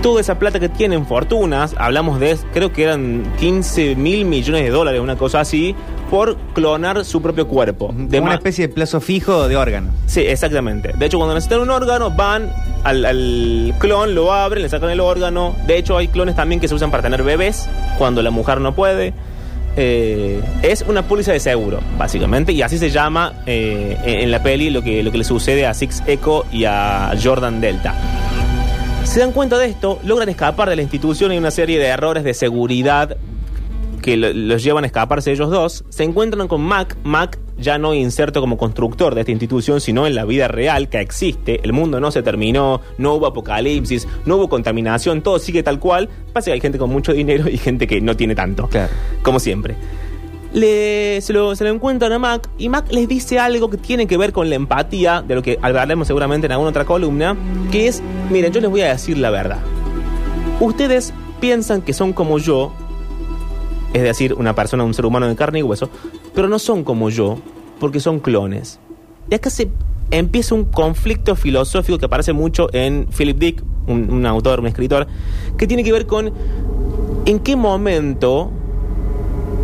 toda 0.01 0.19
esa 0.19 0.39
plata 0.39 0.59
que 0.59 0.67
tienen, 0.67 1.05
fortunas, 1.05 1.75
hablamos 1.77 2.19
de, 2.19 2.35
creo 2.51 2.73
que 2.73 2.81
eran 2.81 3.21
15 3.37 3.95
mil 3.95 4.25
millones 4.25 4.63
de 4.63 4.71
dólares, 4.71 4.99
una 4.99 5.15
cosa 5.15 5.41
así, 5.41 5.75
por 6.11 6.35
clonar 6.53 7.05
su 7.05 7.21
propio 7.21 7.47
cuerpo. 7.47 7.93
De 7.95 8.19
una 8.19 8.35
especie 8.35 8.67
de 8.67 8.73
plazo 8.73 8.99
fijo 8.99 9.47
de 9.47 9.55
órgano. 9.55 9.91
Sí, 10.07 10.19
exactamente. 10.19 10.91
De 10.97 11.05
hecho, 11.05 11.17
cuando 11.17 11.33
necesitan 11.33 11.61
un 11.61 11.69
órgano, 11.69 12.11
van 12.11 12.51
al, 12.83 13.05
al 13.05 13.73
clon, 13.79 14.13
lo 14.13 14.33
abren, 14.33 14.61
le 14.61 14.67
sacan 14.67 14.89
el 14.89 14.99
órgano. 14.99 15.55
De 15.65 15.77
hecho, 15.77 15.97
hay 15.97 16.09
clones 16.09 16.35
también 16.35 16.59
que 16.59 16.67
se 16.67 16.75
usan 16.75 16.91
para 16.91 17.01
tener 17.01 17.23
bebés 17.23 17.69
cuando 17.97 18.21
la 18.21 18.29
mujer 18.29 18.59
no 18.59 18.75
puede. 18.75 19.13
Eh, 19.77 20.41
es 20.61 20.83
una 20.85 21.03
póliza 21.03 21.31
de 21.31 21.39
seguro, 21.39 21.79
básicamente, 21.97 22.51
y 22.51 22.61
así 22.61 22.77
se 22.77 22.89
llama 22.89 23.35
eh, 23.45 23.97
en 24.03 24.31
la 24.31 24.43
peli 24.43 24.69
lo 24.69 24.81
que, 24.81 25.01
lo 25.03 25.13
que 25.13 25.17
le 25.17 25.23
sucede 25.23 25.65
a 25.65 25.73
Six 25.73 26.03
Echo 26.07 26.45
y 26.51 26.65
a 26.65 27.13
Jordan 27.23 27.61
Delta. 27.61 27.95
Se 29.05 29.21
dan 29.21 29.31
cuenta 29.31 29.57
de 29.57 29.67
esto, 29.67 29.99
logran 30.03 30.27
escapar 30.27 30.69
de 30.69 30.75
la 30.75 30.81
institución 30.81 31.31
y 31.31 31.37
una 31.37 31.51
serie 31.51 31.79
de 31.79 31.87
errores 31.87 32.25
de 32.25 32.33
seguridad 32.33 33.15
que 34.01 34.17
lo- 34.17 34.33
los 34.33 34.63
llevan 34.63 34.83
a 34.83 34.87
escaparse 34.87 35.31
ellos 35.31 35.49
dos, 35.49 35.83
se 35.89 36.03
encuentran 36.03 36.47
con 36.47 36.61
Mac, 36.61 36.97
Mac 37.03 37.37
ya 37.57 37.77
no 37.77 37.93
inserto 37.93 38.41
como 38.41 38.57
constructor 38.57 39.13
de 39.13 39.21
esta 39.21 39.31
institución, 39.31 39.79
sino 39.81 40.07
en 40.07 40.15
la 40.15 40.25
vida 40.25 40.47
real 40.47 40.89
que 40.89 40.99
existe, 40.99 41.59
el 41.63 41.73
mundo 41.73 41.99
no 41.99 42.09
se 42.11 42.23
terminó, 42.23 42.81
no 42.97 43.13
hubo 43.13 43.27
apocalipsis, 43.27 44.07
no 44.25 44.37
hubo 44.37 44.49
contaminación, 44.49 45.21
todo 45.21 45.37
sigue 45.39 45.61
tal 45.63 45.79
cual, 45.79 46.09
pasa 46.33 46.45
que 46.47 46.53
hay 46.53 46.61
gente 46.61 46.77
con 46.79 46.89
mucho 46.89 47.13
dinero 47.13 47.47
y 47.49 47.57
gente 47.57 47.85
que 47.87 48.01
no 48.01 48.15
tiene 48.17 48.33
tanto, 48.35 48.67
Claro. 48.67 48.91
como 49.21 49.39
siempre. 49.39 49.75
Le, 50.53 51.21
se, 51.21 51.31
lo, 51.31 51.55
se 51.55 51.63
lo 51.63 51.69
encuentran 51.69 52.11
a 52.11 52.19
Mac 52.19 52.49
y 52.57 52.67
Mac 52.67 52.91
les 52.91 53.07
dice 53.07 53.39
algo 53.39 53.69
que 53.69 53.77
tiene 53.77 54.05
que 54.07 54.17
ver 54.17 54.33
con 54.33 54.49
la 54.49 54.55
empatía, 54.55 55.21
de 55.25 55.35
lo 55.35 55.41
que 55.41 55.57
hablaremos 55.61 56.07
seguramente 56.07 56.47
en 56.47 56.51
alguna 56.51 56.71
otra 56.71 56.83
columna, 56.83 57.37
que 57.71 57.87
es, 57.87 58.01
miren, 58.29 58.51
yo 58.51 58.59
les 58.59 58.69
voy 58.69 58.81
a 58.81 58.89
decir 58.89 59.17
la 59.17 59.29
verdad. 59.29 59.59
Ustedes 60.59 61.13
piensan 61.39 61.81
que 61.81 61.93
son 61.93 62.11
como 62.13 62.37
yo, 62.37 62.73
es 63.93 64.03
decir, 64.03 64.33
una 64.33 64.55
persona, 64.55 64.83
un 64.83 64.93
ser 64.93 65.05
humano 65.05 65.27
de 65.27 65.35
carne 65.35 65.59
y 65.59 65.63
hueso, 65.63 65.89
pero 66.33 66.47
no 66.47 66.59
son 66.59 66.83
como 66.83 67.09
yo, 67.09 67.37
porque 67.79 67.99
son 67.99 68.19
clones. 68.19 68.79
Y 69.29 69.35
acá 69.35 69.49
se 69.49 69.69
empieza 70.11 70.55
un 70.55 70.65
conflicto 70.65 71.35
filosófico 71.35 71.97
que 71.97 72.05
aparece 72.05 72.33
mucho 72.33 72.67
en 72.73 73.07
Philip 73.07 73.37
Dick, 73.37 73.63
un, 73.87 74.11
un 74.11 74.25
autor, 74.25 74.59
un 74.59 74.67
escritor, 74.67 75.07
que 75.57 75.67
tiene 75.67 75.83
que 75.83 75.91
ver 75.91 76.05
con 76.05 76.31
en 77.25 77.39
qué 77.39 77.55
momento 77.55 78.51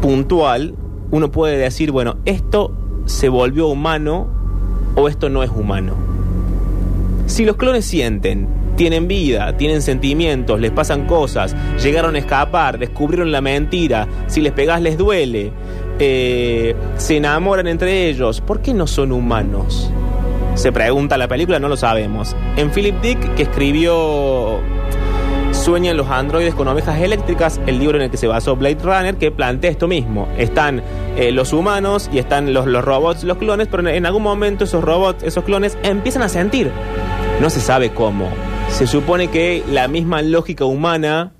puntual 0.01 0.75
uno 1.11 1.31
puede 1.31 1.57
decir, 1.57 1.91
bueno, 1.91 2.17
esto 2.25 2.73
se 3.05 3.29
volvió 3.29 3.67
humano 3.67 4.27
o 4.95 5.07
esto 5.07 5.29
no 5.29 5.43
es 5.43 5.49
humano. 5.49 5.93
Si 7.27 7.45
los 7.45 7.55
clones 7.55 7.85
sienten, 7.85 8.47
tienen 8.77 9.07
vida, 9.07 9.57
tienen 9.57 9.81
sentimientos, 9.81 10.61
les 10.61 10.71
pasan 10.71 11.05
cosas, 11.05 11.55
llegaron 11.83 12.15
a 12.15 12.19
escapar, 12.19 12.79
descubrieron 12.79 13.31
la 13.31 13.41
mentira, 13.41 14.07
si 14.27 14.39
les 14.39 14.53
pegás 14.53 14.81
les 14.81 14.97
duele, 14.97 15.51
eh, 15.99 16.75
se 16.95 17.17
enamoran 17.17 17.67
entre 17.67 18.07
ellos, 18.07 18.39
¿por 18.39 18.61
qué 18.61 18.73
no 18.73 18.87
son 18.87 19.11
humanos? 19.11 19.91
Se 20.53 20.71
pregunta 20.71 21.17
la 21.17 21.27
película, 21.27 21.59
no 21.59 21.67
lo 21.67 21.75
sabemos. 21.75 22.35
En 22.55 22.71
Philip 22.71 23.01
Dick, 23.01 23.35
que 23.35 23.43
escribió 23.43 24.59
Sueñan 25.51 25.97
los 25.97 26.07
androides 26.07 26.53
con 26.53 26.67
ovejas 26.67 26.99
eléctricas, 27.01 27.59
el 27.65 27.79
libro 27.79 27.97
en 27.97 28.03
el 28.03 28.11
que 28.11 28.17
se 28.17 28.27
basó 28.27 28.55
Blade 28.55 28.77
Runner, 28.81 29.15
que 29.15 29.31
plantea 29.31 29.71
esto 29.71 29.87
mismo. 29.87 30.27
Están 30.37 30.81
eh, 31.17 31.31
los 31.31 31.51
humanos 31.51 32.09
y 32.13 32.19
están 32.19 32.53
los, 32.53 32.67
los 32.67 32.85
robots, 32.85 33.23
los 33.23 33.37
clones, 33.37 33.67
pero 33.69 33.81
en, 33.81 33.95
en 33.95 34.05
algún 34.05 34.23
momento 34.23 34.63
esos 34.63 34.83
robots, 34.83 35.23
esos 35.23 35.43
clones, 35.43 35.77
empiezan 35.83 36.21
a 36.21 36.29
sentir. 36.29 36.71
No 37.41 37.49
se 37.49 37.59
sabe 37.59 37.91
cómo. 37.91 38.29
Se 38.69 38.85
supone 38.85 39.29
que 39.29 39.63
la 39.69 39.87
misma 39.87 40.21
lógica 40.21 40.65
humana 40.65 41.33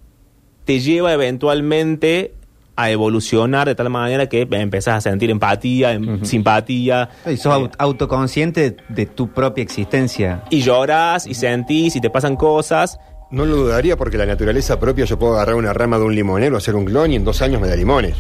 te 0.66 0.80
lleva 0.80 1.14
eventualmente 1.14 2.34
a 2.76 2.90
evolucionar 2.92 3.68
de 3.68 3.76
tal 3.76 3.90
manera 3.90 4.28
que 4.28 4.48
empezás 4.52 4.96
a 4.98 5.02
sentir 5.02 5.30
empatía, 5.30 5.94
em- 5.94 6.24
simpatía. 6.26 7.10
Y 7.26 7.38
sos 7.38 7.54
aut- 7.54 7.76
autoconsciente 7.78 8.78
de 8.90 9.06
tu 9.06 9.30
propia 9.30 9.62
existencia. 9.64 10.44
Y 10.50 10.62
lloras 10.62 11.28
y 11.28 11.36
sentís 11.36 11.96
y 11.96 12.02
te 12.02 12.10
pasan 12.10 12.36
cosas. 12.36 13.00
No 13.30 13.46
lo 13.46 13.56
dudaría 13.58 13.98
porque 13.98 14.18
la 14.18 14.26
naturaleza 14.26 14.80
propia 14.80 15.06
yo 15.06 15.20
puedo 15.20 15.36
agarrar 15.36 15.56
una 15.56 15.74
rama 15.74 15.98
de 16.00 16.06
un 16.06 16.16
limonero, 16.16 16.58
hacer 16.58 16.76
un 16.76 16.86
clon 16.86 17.12
y 17.12 17.16
en 17.18 17.24
dos 17.26 17.42
años 17.42 17.62
me 17.62 17.68
da 17.68 17.76
limones. 17.76 18.16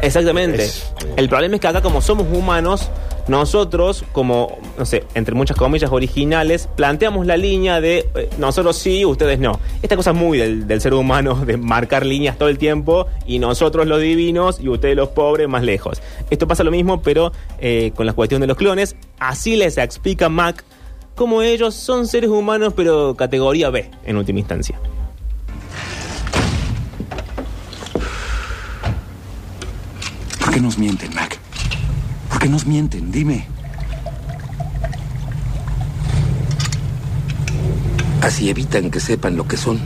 Exactamente. 0.00 0.64
Es- 0.64 0.92
El 1.16 1.28
problema 1.28 1.56
es 1.56 1.60
que 1.60 1.68
acá 1.68 1.80
como 1.82 2.00
somos 2.00 2.26
humanos, 2.32 2.88
nosotros 3.28 4.04
como, 4.12 4.58
no 4.78 4.84
sé, 4.84 5.04
entre 5.14 5.34
muchas 5.34 5.56
comillas 5.56 5.90
originales, 5.90 6.68
planteamos 6.76 7.26
la 7.26 7.36
línea 7.36 7.80
de 7.80 8.08
eh, 8.14 8.30
nosotros 8.38 8.76
sí, 8.76 9.04
ustedes 9.04 9.38
no. 9.38 9.58
Esta 9.82 9.96
cosa 9.96 10.12
muy 10.12 10.38
del, 10.38 10.66
del 10.66 10.80
ser 10.80 10.94
humano, 10.94 11.34
de 11.46 11.56
marcar 11.56 12.04
líneas 12.04 12.38
todo 12.38 12.48
el 12.48 12.58
tiempo 12.58 13.06
y 13.26 13.38
nosotros 13.38 13.86
los 13.86 14.00
divinos 14.00 14.60
y 14.60 14.68
ustedes 14.68 14.96
los 14.96 15.08
pobres 15.08 15.48
más 15.48 15.62
lejos. 15.62 16.02
Esto 16.30 16.46
pasa 16.46 16.64
lo 16.64 16.70
mismo, 16.70 17.02
pero 17.02 17.32
eh, 17.58 17.92
con 17.94 18.06
la 18.06 18.12
cuestión 18.12 18.40
de 18.40 18.46
los 18.46 18.56
clones. 18.56 18.96
Así 19.18 19.56
les 19.56 19.78
explica 19.78 20.28
Mac 20.28 20.64
cómo 21.14 21.42
ellos 21.42 21.74
son 21.74 22.06
seres 22.06 22.30
humanos, 22.30 22.72
pero 22.76 23.14
categoría 23.14 23.70
B 23.70 23.90
en 24.04 24.16
última 24.16 24.40
instancia. 24.40 24.78
¿Por 30.40 30.52
qué 30.52 30.60
nos 30.60 30.78
mienten, 30.78 31.14
Mac? 31.14 31.43
¿Por 32.34 32.42
qué 32.42 32.48
nos 32.48 32.66
mienten? 32.66 33.12
Dime. 33.12 33.46
Así 38.22 38.50
evitan 38.50 38.90
que 38.90 38.98
sepan 38.98 39.36
lo 39.36 39.46
que 39.46 39.56
son. 39.56 39.78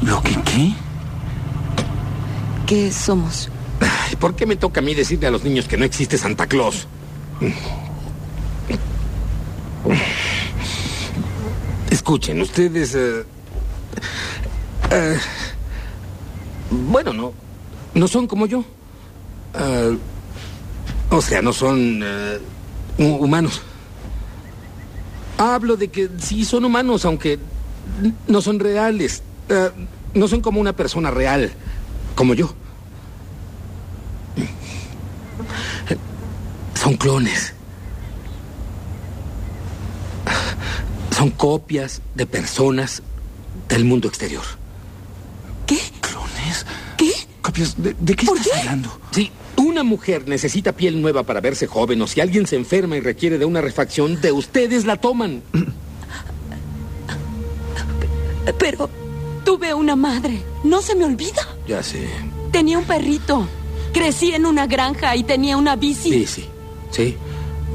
¿Lo 0.00 0.22
que 0.22 0.34
qué? 0.40 0.72
¿Qué 2.66 2.90
somos? 2.90 3.50
Ay, 3.78 4.16
¿Por 4.16 4.36
qué 4.36 4.46
me 4.46 4.56
toca 4.56 4.80
a 4.80 4.82
mí 4.82 4.94
decirle 4.94 5.26
a 5.26 5.30
los 5.30 5.44
niños 5.44 5.68
que 5.68 5.76
no 5.76 5.84
existe 5.84 6.16
Santa 6.16 6.46
Claus? 6.46 6.88
Escuchen, 11.90 12.40
ustedes... 12.40 12.94
eh, 12.94 13.22
eh, 14.92 15.18
bueno, 16.70 17.12
no, 17.12 17.34
no 17.92 18.08
son 18.08 18.26
como 18.26 18.46
yo. 18.46 18.64
Eh, 19.54 19.98
o 21.10 21.22
sea, 21.22 21.42
no 21.42 21.52
son 21.52 22.00
eh, 22.04 22.38
hu- 22.98 23.18
humanos. 23.20 23.62
Hablo 25.38 25.76
de 25.76 25.88
que 25.88 26.08
sí 26.18 26.44
son 26.44 26.64
humanos, 26.64 27.04
aunque 27.04 27.38
no 28.26 28.40
son 28.42 28.58
reales. 28.60 29.22
Eh, 29.48 29.70
no 30.14 30.26
son 30.28 30.40
como 30.40 30.60
una 30.60 30.72
persona 30.74 31.10
real, 31.10 31.52
como 32.14 32.34
yo. 32.34 32.52
Son 36.74 36.96
clones. 36.96 37.52
Son 41.16 41.30
copias 41.30 42.00
de 42.14 42.26
personas 42.26 43.02
del 43.68 43.84
mundo 43.84 44.08
exterior. 44.08 44.44
¿Qué? 45.66 45.78
¿Clones? 46.00 46.64
¿Qué? 46.96 47.10
Copias. 47.42 47.74
¿De, 47.82 47.94
de 47.98 48.14
qué 48.16 48.26
¿Por 48.26 48.36
estás 48.38 48.52
qué? 48.52 48.60
hablando? 48.60 49.00
Si 49.10 49.30
una 49.58 49.82
mujer 49.82 50.28
necesita 50.28 50.72
piel 50.72 51.00
nueva 51.00 51.24
para 51.24 51.40
verse 51.40 51.66
joven 51.66 52.00
o 52.02 52.06
si 52.06 52.20
alguien 52.20 52.46
se 52.46 52.56
enferma 52.56 52.96
y 52.96 53.00
requiere 53.00 53.38
de 53.38 53.44
una 53.44 53.60
refacción, 53.60 54.20
de 54.20 54.32
ustedes 54.32 54.84
la 54.84 54.96
toman. 54.96 55.42
Pero 58.58 58.88
tuve 59.44 59.74
una 59.74 59.96
madre. 59.96 60.42
No 60.64 60.80
se 60.80 60.94
me 60.94 61.04
olvida. 61.04 61.46
Ya 61.66 61.82
sé. 61.82 62.08
Tenía 62.52 62.78
un 62.78 62.84
perrito. 62.84 63.46
Crecí 63.92 64.32
en 64.32 64.46
una 64.46 64.66
granja 64.66 65.16
y 65.16 65.24
tenía 65.24 65.56
una 65.56 65.76
bici. 65.76 66.10
Bici. 66.10 66.46
Sí. 66.90 67.16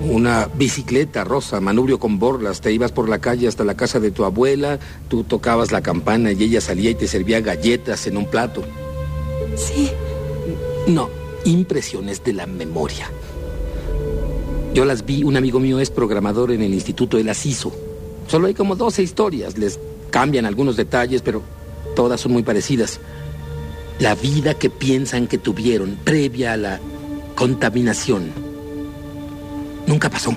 Una 0.01 0.49
bicicleta 0.53 1.23
rosa, 1.23 1.59
manubrio 1.61 1.99
con 1.99 2.17
borlas. 2.17 2.61
Te 2.61 2.71
ibas 2.71 2.91
por 2.91 3.07
la 3.09 3.19
calle 3.19 3.47
hasta 3.47 3.63
la 3.63 3.75
casa 3.75 3.99
de 3.99 4.11
tu 4.11 4.25
abuela, 4.25 4.79
tú 5.07 5.23
tocabas 5.23 5.71
la 5.71 5.81
campana 5.81 6.31
y 6.31 6.43
ella 6.43 6.61
salía 6.61 6.89
y 6.89 6.95
te 6.95 7.07
servía 7.07 7.41
galletas 7.41 8.07
en 8.07 8.17
un 8.17 8.25
plato. 8.25 8.63
Sí. 9.55 9.91
No, 10.87 11.09
impresiones 11.45 12.23
de 12.23 12.33
la 12.33 12.45
memoria. 12.45 13.09
Yo 14.73 14.85
las 14.85 15.05
vi, 15.05 15.23
un 15.23 15.37
amigo 15.37 15.59
mío 15.59 15.79
es 15.79 15.91
programador 15.91 16.51
en 16.51 16.61
el 16.61 16.73
instituto, 16.73 17.17
él 17.17 17.29
las. 17.29 17.71
Solo 18.27 18.47
hay 18.47 18.53
como 18.53 18.75
12 18.75 19.03
historias, 19.03 19.57
les 19.57 19.79
cambian 20.09 20.45
algunos 20.45 20.75
detalles, 20.75 21.21
pero 21.21 21.41
todas 21.95 22.21
son 22.21 22.33
muy 22.33 22.43
parecidas. 22.43 22.99
La 23.99 24.15
vida 24.15 24.55
que 24.55 24.69
piensan 24.69 25.27
que 25.27 25.37
tuvieron 25.37 25.97
previa 26.03 26.53
a 26.53 26.57
la 26.57 26.79
contaminación 27.35 28.31
nunca 29.85 30.09
pasó. 30.09 30.35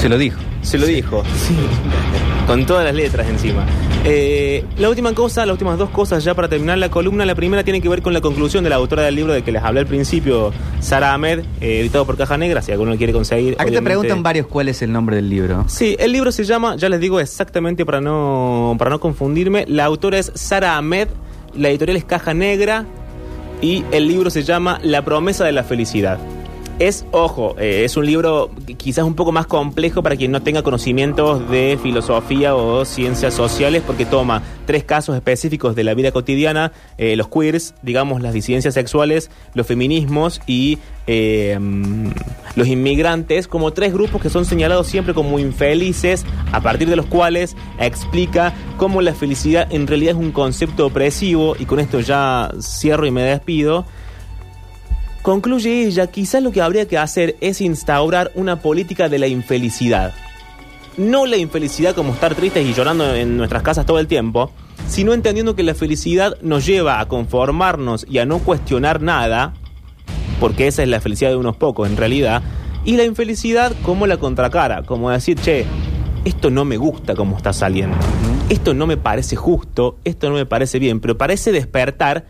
Se 0.00 0.08
lo 0.08 0.18
dijo. 0.18 0.51
Se 0.62 0.78
lo 0.78 0.86
dijo, 0.86 1.22
sí. 1.36 1.56
Con 2.46 2.66
todas 2.66 2.84
las 2.84 2.94
letras 2.94 3.28
encima. 3.28 3.66
Eh, 4.04 4.64
la 4.78 4.88
última 4.88 5.12
cosa, 5.14 5.46
las 5.46 5.52
últimas 5.52 5.78
dos 5.78 5.90
cosas 5.90 6.24
ya 6.24 6.34
para 6.34 6.48
terminar 6.48 6.78
la 6.78 6.90
columna. 6.90 7.24
La 7.24 7.34
primera 7.34 7.62
tiene 7.62 7.80
que 7.80 7.88
ver 7.88 8.02
con 8.02 8.12
la 8.12 8.20
conclusión 8.20 8.64
de 8.64 8.70
la 8.70 8.76
autora 8.76 9.02
del 9.02 9.14
libro 9.14 9.32
de 9.32 9.42
que 9.42 9.52
les 9.52 9.62
hablé 9.62 9.80
al 9.80 9.86
principio, 9.86 10.52
Sara 10.80 11.14
Ahmed, 11.14 11.40
eh, 11.60 11.80
editado 11.80 12.04
por 12.04 12.16
Caja 12.16 12.36
Negra, 12.36 12.62
si 12.62 12.72
alguno 12.72 12.92
lo 12.92 12.96
quiere 12.96 13.12
conseguir. 13.12 13.54
Acá 13.58 13.70
te 13.70 13.82
preguntan 13.82 14.22
varios 14.22 14.46
cuál 14.46 14.68
es 14.68 14.82
el 14.82 14.92
nombre 14.92 15.16
del 15.16 15.28
libro. 15.28 15.64
Sí, 15.68 15.96
el 15.98 16.12
libro 16.12 16.32
se 16.32 16.44
llama, 16.44 16.76
ya 16.76 16.88
les 16.88 17.00
digo 17.00 17.20
exactamente 17.20 17.84
para 17.84 18.00
no, 18.00 18.74
para 18.78 18.90
no 18.90 19.00
confundirme, 19.00 19.64
la 19.68 19.84
autora 19.84 20.18
es 20.18 20.32
Sara 20.34 20.76
Ahmed, 20.76 21.08
la 21.54 21.68
editorial 21.68 21.96
es 21.96 22.04
Caja 22.04 22.34
Negra 22.34 22.86
y 23.60 23.84
el 23.92 24.08
libro 24.08 24.30
se 24.30 24.42
llama 24.42 24.80
La 24.82 25.04
promesa 25.04 25.44
de 25.44 25.52
la 25.52 25.62
felicidad. 25.62 26.18
Es, 26.78 27.04
ojo, 27.12 27.54
eh, 27.60 27.84
es 27.84 27.96
un 27.96 28.06
libro 28.06 28.50
qui- 28.66 28.76
quizás 28.76 29.04
un 29.04 29.14
poco 29.14 29.30
más 29.30 29.46
complejo 29.46 30.02
para 30.02 30.16
quien 30.16 30.32
no 30.32 30.42
tenga 30.42 30.62
conocimientos 30.62 31.48
de 31.48 31.78
filosofía 31.80 32.56
o 32.56 32.84
ciencias 32.84 33.34
sociales, 33.34 33.84
porque 33.86 34.04
toma 34.04 34.42
tres 34.66 34.82
casos 34.82 35.14
específicos 35.14 35.76
de 35.76 35.84
la 35.84 35.94
vida 35.94 36.10
cotidiana, 36.10 36.72
eh, 36.98 37.14
los 37.14 37.28
queers, 37.28 37.74
digamos, 37.82 38.20
las 38.20 38.32
disidencias 38.32 38.74
sexuales, 38.74 39.30
los 39.54 39.64
feminismos 39.66 40.40
y 40.48 40.78
eh, 41.06 41.56
los 42.56 42.66
inmigrantes, 42.66 43.46
como 43.46 43.72
tres 43.72 43.92
grupos 43.92 44.20
que 44.20 44.30
son 44.30 44.44
señalados 44.44 44.88
siempre 44.88 45.14
como 45.14 45.38
infelices, 45.38 46.24
a 46.50 46.60
partir 46.62 46.88
de 46.88 46.96
los 46.96 47.06
cuales 47.06 47.54
explica 47.78 48.54
cómo 48.76 49.02
la 49.02 49.14
felicidad 49.14 49.68
en 49.70 49.86
realidad 49.86 50.12
es 50.16 50.20
un 50.20 50.32
concepto 50.32 50.86
opresivo, 50.86 51.54
y 51.60 51.64
con 51.64 51.78
esto 51.78 52.00
ya 52.00 52.50
cierro 52.60 53.06
y 53.06 53.12
me 53.12 53.22
despido. 53.22 53.84
Concluye 55.22 55.86
ella, 55.86 56.08
quizás 56.08 56.42
lo 56.42 56.50
que 56.50 56.60
habría 56.60 56.88
que 56.88 56.98
hacer 56.98 57.36
es 57.40 57.60
instaurar 57.60 58.32
una 58.34 58.60
política 58.60 59.08
de 59.08 59.20
la 59.20 59.28
infelicidad. 59.28 60.12
No 60.96 61.26
la 61.26 61.36
infelicidad 61.36 61.94
como 61.94 62.12
estar 62.12 62.34
tristes 62.34 62.66
y 62.66 62.74
llorando 62.74 63.14
en 63.14 63.36
nuestras 63.36 63.62
casas 63.62 63.86
todo 63.86 64.00
el 64.00 64.08
tiempo, 64.08 64.50
sino 64.88 65.14
entendiendo 65.14 65.54
que 65.54 65.62
la 65.62 65.76
felicidad 65.76 66.36
nos 66.42 66.66
lleva 66.66 66.98
a 66.98 67.06
conformarnos 67.06 68.04
y 68.10 68.18
a 68.18 68.26
no 68.26 68.40
cuestionar 68.40 69.00
nada, 69.00 69.54
porque 70.40 70.66
esa 70.66 70.82
es 70.82 70.88
la 70.88 71.00
felicidad 71.00 71.30
de 71.30 71.36
unos 71.36 71.56
pocos 71.56 71.88
en 71.88 71.96
realidad, 71.96 72.42
y 72.84 72.96
la 72.96 73.04
infelicidad 73.04 73.72
como 73.84 74.08
la 74.08 74.16
contracara, 74.16 74.82
como 74.82 75.08
decir, 75.10 75.38
che, 75.38 75.64
esto 76.24 76.50
no 76.50 76.64
me 76.64 76.76
gusta 76.76 77.14
como 77.14 77.36
está 77.36 77.52
saliendo, 77.52 77.96
esto 78.48 78.74
no 78.74 78.88
me 78.88 78.96
parece 78.96 79.36
justo, 79.36 79.98
esto 80.04 80.28
no 80.28 80.34
me 80.34 80.46
parece 80.46 80.80
bien, 80.80 80.98
pero 80.98 81.16
parece 81.16 81.52
despertar, 81.52 82.26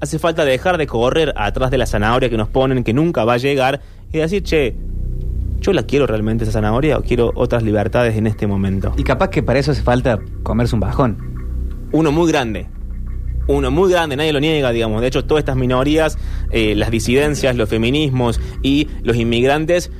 hace 0.00 0.18
falta 0.18 0.44
dejar 0.44 0.78
de 0.78 0.86
correr 0.86 1.32
atrás 1.36 1.70
de 1.70 1.78
la 1.78 1.86
zanahoria 1.86 2.28
que 2.28 2.36
nos 2.36 2.48
ponen, 2.48 2.84
que 2.84 2.92
nunca 2.92 3.24
va 3.24 3.34
a 3.34 3.38
llegar, 3.38 3.80
y 4.12 4.18
decir, 4.18 4.42
che, 4.42 4.76
yo 5.60 5.72
la 5.72 5.84
quiero 5.84 6.06
realmente 6.06 6.44
esa 6.44 6.52
zanahoria 6.52 6.98
o 6.98 7.02
quiero 7.02 7.32
otras 7.34 7.62
libertades 7.62 8.16
en 8.16 8.26
este 8.26 8.46
momento. 8.46 8.92
Y 8.96 9.02
capaz 9.02 9.30
que 9.30 9.42
para 9.42 9.58
eso 9.58 9.72
hace 9.72 9.82
falta 9.82 10.18
comerse 10.42 10.74
un 10.74 10.80
bajón. 10.80 11.88
Uno 11.92 12.12
muy 12.12 12.30
grande. 12.30 12.68
Uno 13.48 13.70
muy 13.70 13.90
grande, 13.90 14.16
nadie 14.16 14.32
lo 14.32 14.40
niega, 14.40 14.70
digamos. 14.72 15.00
De 15.00 15.06
hecho, 15.06 15.24
todas 15.24 15.42
estas 15.42 15.56
minorías, 15.56 16.18
eh, 16.50 16.74
las 16.74 16.90
disidencias, 16.90 17.56
los 17.56 17.68
feminismos 17.68 18.40
y 18.62 18.88
los 19.02 19.16
inmigrantes, 19.16 19.92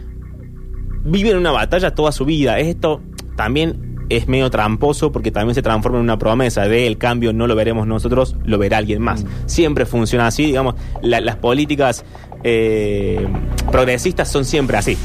viven 1.05 1.37
una 1.37 1.53
batalla 1.53 1.95
toda 1.95 2.11
su 2.11 2.25
vida. 2.25 2.59
Esto 2.59 3.01
también 3.37 3.96
es 4.09 4.29
medio 4.29 4.51
tramposo 4.51 5.13
porque 5.13 5.31
también 5.31 5.55
se 5.55 5.63
transforma 5.63 5.99
en 5.99 6.05
una 6.05 6.19
promesa 6.19 6.67
de 6.69 6.87
el 6.87 6.99
cambio 6.99 7.33
no 7.33 7.47
lo 7.47 7.55
veremos 7.55 7.87
nosotros, 7.87 8.37
lo 8.45 8.59
verá 8.59 8.79
alguien 8.79 9.03
más. 9.03 9.25
Siempre 9.47 9.87
funciona 9.87 10.27
así, 10.27 10.47
digamos, 10.47 10.75
la- 11.03 11.21
las 11.21 11.37
políticas 11.37 12.05
eh, 12.45 13.27
progresistas 13.71 14.31
son 14.31 14.45
siempre 14.45 14.77
así. 14.77 14.97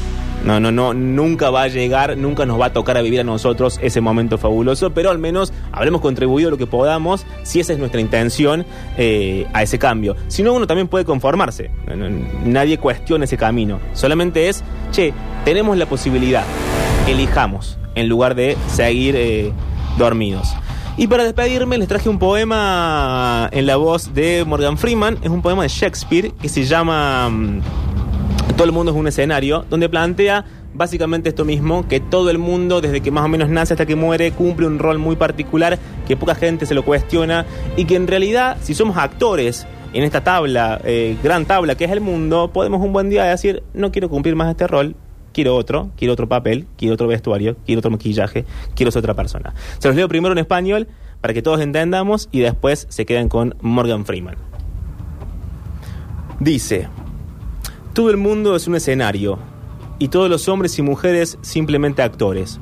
No, 0.44 0.58
no, 0.58 0.72
no, 0.72 0.92
nunca 0.92 1.50
va 1.50 1.62
a 1.62 1.68
llegar, 1.68 2.16
nunca 2.16 2.44
nos 2.46 2.60
va 2.60 2.66
a 2.66 2.72
tocar 2.72 2.96
a 2.96 3.02
vivir 3.02 3.20
a 3.20 3.24
nosotros 3.24 3.78
ese 3.80 4.00
momento 4.00 4.38
fabuloso, 4.38 4.90
pero 4.90 5.10
al 5.10 5.18
menos 5.20 5.52
habremos 5.70 6.00
contribuido 6.00 6.50
lo 6.50 6.58
que 6.58 6.66
podamos, 6.66 7.24
si 7.44 7.60
esa 7.60 7.72
es 7.74 7.78
nuestra 7.78 8.00
intención, 8.00 8.66
eh, 8.98 9.46
a 9.52 9.62
ese 9.62 9.78
cambio. 9.78 10.16
Si 10.26 10.42
no, 10.42 10.52
uno 10.52 10.66
también 10.66 10.88
puede 10.88 11.04
conformarse. 11.04 11.70
No, 11.86 11.94
no, 11.94 12.08
nadie 12.44 12.78
cuestiona 12.78 13.24
ese 13.24 13.36
camino. 13.36 13.78
Solamente 13.92 14.48
es, 14.48 14.64
che, 14.90 15.12
tenemos 15.44 15.76
la 15.76 15.86
posibilidad, 15.86 16.42
elijamos, 17.08 17.78
en 17.94 18.08
lugar 18.08 18.34
de 18.34 18.56
seguir 18.68 19.14
eh, 19.16 19.52
dormidos. 19.98 20.48
Y 20.96 21.06
para 21.06 21.24
despedirme 21.24 21.78
les 21.78 21.88
traje 21.88 22.08
un 22.08 22.18
poema 22.18 23.48
en 23.52 23.66
la 23.66 23.76
voz 23.76 24.12
de 24.12 24.44
Morgan 24.46 24.76
Freeman, 24.76 25.18
es 25.22 25.30
un 25.30 25.40
poema 25.40 25.62
de 25.62 25.68
Shakespeare 25.68 26.32
que 26.40 26.48
se 26.48 26.64
llama... 26.64 27.28
mm, 27.30 27.60
todo 28.56 28.64
el 28.64 28.72
mundo 28.72 28.92
es 28.92 28.98
un 28.98 29.08
escenario, 29.08 29.64
donde 29.70 29.88
plantea 29.88 30.44
básicamente 30.74 31.28
esto 31.28 31.44
mismo, 31.44 31.86
que 31.88 32.00
todo 32.00 32.30
el 32.30 32.38
mundo, 32.38 32.80
desde 32.80 33.00
que 33.00 33.10
más 33.10 33.24
o 33.24 33.28
menos 33.28 33.48
nace 33.48 33.74
hasta 33.74 33.86
que 33.86 33.96
muere, 33.96 34.32
cumple 34.32 34.66
un 34.66 34.78
rol 34.78 34.98
muy 34.98 35.16
particular, 35.16 35.78
que 36.06 36.16
poca 36.16 36.34
gente 36.34 36.66
se 36.66 36.74
lo 36.74 36.84
cuestiona, 36.84 37.46
y 37.76 37.84
que 37.84 37.96
en 37.96 38.06
realidad, 38.06 38.56
si 38.62 38.74
somos 38.74 38.96
actores 38.96 39.66
en 39.92 40.04
esta 40.04 40.22
tabla, 40.22 40.80
eh, 40.84 41.16
gran 41.22 41.44
tabla 41.44 41.74
que 41.74 41.84
es 41.84 41.90
el 41.90 42.00
mundo, 42.00 42.50
podemos 42.52 42.80
un 42.80 42.92
buen 42.92 43.10
día 43.10 43.24
decir, 43.24 43.62
no 43.74 43.92
quiero 43.92 44.08
cumplir 44.08 44.36
más 44.36 44.50
este 44.50 44.66
rol, 44.66 44.94
quiero 45.32 45.56
otro, 45.56 45.90
quiero 45.96 46.12
otro 46.12 46.28
papel, 46.28 46.66
quiero 46.76 46.94
otro 46.94 47.06
vestuario, 47.06 47.56
quiero 47.64 47.80
otro 47.80 47.90
maquillaje, 47.90 48.44
quiero 48.74 48.90
ser 48.90 49.00
otra 49.00 49.14
persona. 49.14 49.54
Se 49.78 49.88
los 49.88 49.96
leo 49.96 50.08
primero 50.08 50.32
en 50.32 50.38
español, 50.38 50.88
para 51.20 51.34
que 51.34 51.42
todos 51.42 51.60
entendamos, 51.60 52.28
y 52.32 52.40
después 52.40 52.86
se 52.88 53.06
quedan 53.06 53.28
con 53.28 53.54
Morgan 53.60 54.04
Freeman. 54.04 54.36
Dice, 56.40 56.88
todo 57.92 58.10
el 58.10 58.16
mundo 58.16 58.56
es 58.56 58.66
un 58.66 58.74
escenario 58.74 59.38
y 59.98 60.08
todos 60.08 60.28
los 60.28 60.48
hombres 60.48 60.78
y 60.78 60.82
mujeres 60.82 61.38
simplemente 61.42 62.02
actores. 62.02 62.58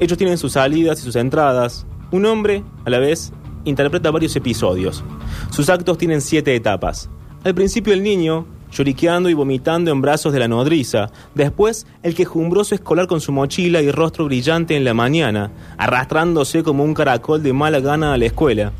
Ellos 0.00 0.18
tienen 0.18 0.38
sus 0.38 0.52
salidas 0.52 0.98
y 1.00 1.02
sus 1.02 1.16
entradas. 1.16 1.86
Un 2.10 2.26
hombre, 2.26 2.64
a 2.84 2.90
la 2.90 2.98
vez, 2.98 3.32
interpreta 3.64 4.10
varios 4.10 4.34
episodios. 4.34 5.04
Sus 5.50 5.68
actos 5.68 5.98
tienen 5.98 6.20
siete 6.20 6.54
etapas. 6.54 7.10
Al 7.44 7.54
principio 7.54 7.92
el 7.92 8.02
niño, 8.02 8.46
lloriqueando 8.70 9.28
y 9.28 9.34
vomitando 9.34 9.90
en 9.90 10.00
brazos 10.00 10.32
de 10.32 10.40
la 10.40 10.48
nodriza. 10.48 11.10
Después, 11.34 11.86
el 12.02 12.14
quejumbroso 12.14 12.74
escolar 12.74 13.06
con 13.06 13.20
su 13.20 13.32
mochila 13.32 13.82
y 13.82 13.90
rostro 13.90 14.24
brillante 14.26 14.76
en 14.76 14.84
la 14.84 14.94
mañana, 14.94 15.50
arrastrándose 15.76 16.62
como 16.62 16.84
un 16.84 16.94
caracol 16.94 17.42
de 17.42 17.52
mala 17.52 17.80
gana 17.80 18.12
a 18.12 18.18
la 18.18 18.26
escuela. 18.26 18.72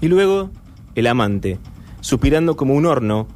Y 0.00 0.08
luego, 0.08 0.50
el 0.94 1.06
amante, 1.06 1.58
suspirando 2.00 2.56
como 2.56 2.74
un 2.74 2.86
horno, 2.86 3.26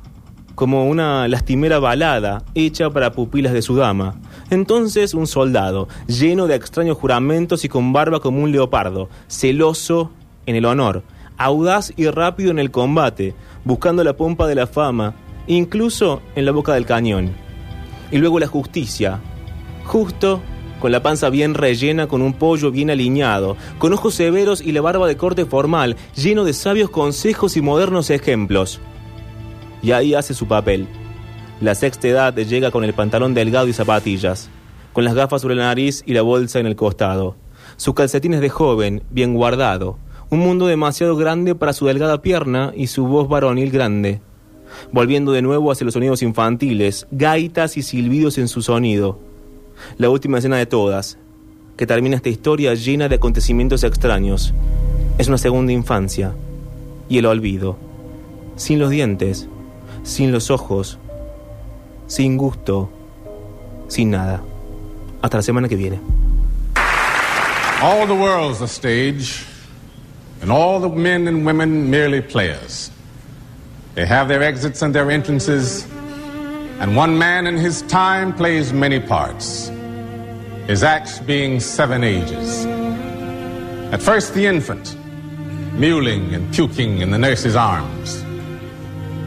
como 0.58 0.88
una 0.88 1.28
lastimera 1.28 1.78
balada 1.78 2.42
hecha 2.54 2.90
para 2.90 3.12
pupilas 3.12 3.52
de 3.52 3.62
su 3.62 3.76
dama. 3.76 4.16
Entonces 4.50 5.14
un 5.14 5.28
soldado, 5.28 5.86
lleno 6.08 6.48
de 6.48 6.56
extraños 6.56 6.98
juramentos 6.98 7.64
y 7.64 7.68
con 7.68 7.92
barba 7.92 8.18
como 8.18 8.42
un 8.42 8.50
leopardo, 8.50 9.08
celoso 9.28 10.10
en 10.46 10.56
el 10.56 10.64
honor, 10.64 11.04
audaz 11.36 11.92
y 11.96 12.08
rápido 12.08 12.50
en 12.50 12.58
el 12.58 12.72
combate, 12.72 13.36
buscando 13.64 14.02
la 14.02 14.16
pompa 14.16 14.48
de 14.48 14.56
la 14.56 14.66
fama, 14.66 15.14
incluso 15.48 16.22
en 16.36 16.44
la 16.44 16.52
boca 16.52 16.74
del 16.74 16.86
cañón. 16.86 17.32
Y 18.10 18.18
luego 18.18 18.38
la 18.38 18.46
justicia, 18.46 19.20
justo 19.84 20.40
con 20.78 20.92
la 20.92 21.02
panza 21.02 21.28
bien 21.30 21.54
rellena, 21.54 22.06
con 22.06 22.22
un 22.22 22.34
pollo 22.34 22.70
bien 22.70 22.90
alineado, 22.90 23.56
con 23.78 23.92
ojos 23.92 24.14
severos 24.14 24.60
y 24.60 24.72
la 24.72 24.80
barba 24.80 25.06
de 25.08 25.16
corte 25.16 25.44
formal, 25.44 25.96
lleno 26.14 26.44
de 26.44 26.52
sabios 26.52 26.90
consejos 26.90 27.56
y 27.56 27.62
modernos 27.62 28.10
ejemplos. 28.10 28.80
Y 29.82 29.92
ahí 29.92 30.14
hace 30.14 30.34
su 30.34 30.46
papel. 30.46 30.86
La 31.60 31.74
sexta 31.74 32.08
edad 32.08 32.34
llega 32.34 32.70
con 32.70 32.84
el 32.84 32.94
pantalón 32.94 33.34
delgado 33.34 33.66
y 33.66 33.72
zapatillas, 33.72 34.48
con 34.92 35.04
las 35.04 35.14
gafas 35.14 35.42
sobre 35.42 35.56
la 35.56 35.64
nariz 35.64 36.02
y 36.06 36.12
la 36.12 36.22
bolsa 36.22 36.60
en 36.60 36.66
el 36.66 36.76
costado. 36.76 37.36
Sus 37.76 37.94
calcetines 37.94 38.40
de 38.40 38.48
joven, 38.48 39.02
bien 39.10 39.34
guardado, 39.34 39.98
Un 40.30 40.40
mundo 40.40 40.66
demasiado 40.66 41.16
grande 41.16 41.54
para 41.54 41.72
su 41.72 41.86
delgada 41.86 42.20
pierna 42.20 42.72
y 42.76 42.88
su 42.88 43.06
voz 43.06 43.30
varonil 43.30 43.70
grande. 43.70 44.20
Volviendo 44.92 45.32
de 45.32 45.42
nuevo 45.42 45.70
hacia 45.70 45.84
los 45.84 45.94
sonidos 45.94 46.22
infantiles, 46.22 47.06
gaitas 47.10 47.76
y 47.76 47.82
silbidos 47.82 48.38
en 48.38 48.48
su 48.48 48.62
sonido. 48.62 49.18
La 49.96 50.10
última 50.10 50.38
escena 50.38 50.56
de 50.56 50.66
todas, 50.66 51.18
que 51.76 51.86
termina 51.86 52.16
esta 52.16 52.28
historia 52.28 52.74
llena 52.74 53.08
de 53.08 53.16
acontecimientos 53.16 53.84
extraños. 53.84 54.52
Es 55.16 55.28
una 55.28 55.38
segunda 55.38 55.72
infancia 55.72 56.34
y 57.08 57.18
el 57.18 57.26
olvido. 57.26 57.76
Sin 58.56 58.78
los 58.78 58.90
dientes, 58.90 59.48
sin 60.02 60.32
los 60.32 60.50
ojos, 60.50 60.98
sin 62.06 62.36
gusto, 62.36 62.90
sin 63.88 64.10
nada. 64.10 64.42
Hasta 65.22 65.38
la 65.38 65.42
semana 65.42 65.68
que 65.68 65.76
viene. 65.76 66.00
All 67.80 68.08
the 68.08 68.12
world's 68.12 68.60
a 68.60 68.66
stage, 68.66 69.44
and 70.42 70.50
all 70.50 70.80
the 70.80 70.88
men 70.88 71.28
and 71.28 71.46
women 71.46 71.88
merely 71.88 72.20
players. 72.20 72.90
They 73.98 74.06
have 74.06 74.28
their 74.28 74.44
exits 74.44 74.80
and 74.80 74.94
their 74.94 75.10
entrances, 75.10 75.84
and 76.78 76.94
one 76.94 77.18
man 77.18 77.48
in 77.48 77.56
his 77.56 77.82
time 77.82 78.32
plays 78.32 78.72
many 78.72 79.00
parts, 79.00 79.72
his 80.68 80.84
acts 80.84 81.18
being 81.18 81.58
seven 81.58 82.04
ages. 82.04 82.64
At 83.92 84.00
first, 84.00 84.34
the 84.34 84.46
infant, 84.46 84.96
mewling 85.74 86.32
and 86.32 86.54
puking 86.54 87.00
in 87.00 87.10
the 87.10 87.18
nurse's 87.18 87.56
arms. 87.56 88.22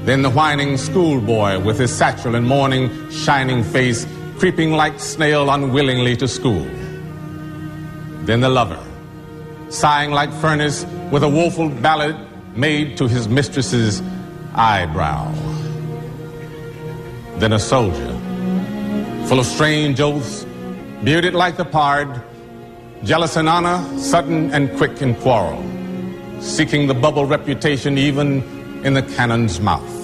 Then 0.06 0.22
the 0.22 0.30
whining 0.30 0.78
schoolboy 0.78 1.60
with 1.60 1.78
his 1.78 1.94
satchel 1.94 2.36
and 2.36 2.48
morning 2.48 3.12
shining 3.12 3.66
face, 3.66 4.08
creeping 4.38 4.72
like 4.72 5.02
snail 5.02 5.50
unwillingly 5.50 6.16
to 6.16 6.30
school. 6.30 6.66
Then 8.24 8.40
the 8.40 8.48
lover, 8.48 8.82
sighing 9.68 10.12
like 10.12 10.32
furnace 10.32 10.86
with 11.12 11.24
a 11.24 11.30
woeful 11.30 11.68
ballad 11.68 12.16
made 12.56 12.96
to 13.00 13.10
his 13.10 13.28
mistress's 13.28 14.02
eyebrow. 14.56 15.32
Then 17.38 17.54
a 17.54 17.60
soldier, 17.60 18.12
full 19.28 19.40
of 19.40 19.46
strange 19.46 20.00
oaths, 20.00 20.46
bearded 21.04 21.34
like 21.34 21.58
the 21.58 21.66
pard, 21.66 22.22
jealous 23.04 23.38
in 23.38 23.48
honor, 23.48 23.84
sudden 23.98 24.52
and 24.52 24.76
quick 24.78 25.02
in 25.02 25.16
quarrel, 25.16 25.64
seeking 26.42 26.88
the 26.88 26.94
bubble 26.94 27.26
reputation 27.26 27.98
even 27.98 28.44
in 28.86 28.94
the 28.94 29.04
cannon's 29.04 29.60
mouth. 29.60 29.98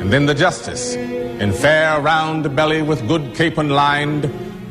And 0.00 0.12
then 0.12 0.26
the 0.26 0.34
justice, 0.34 0.94
in 0.94 1.52
fair 1.52 2.00
round 2.00 2.56
belly 2.56 2.82
with 2.82 3.06
good 3.06 3.34
capon 3.34 3.70
lined, 3.70 4.24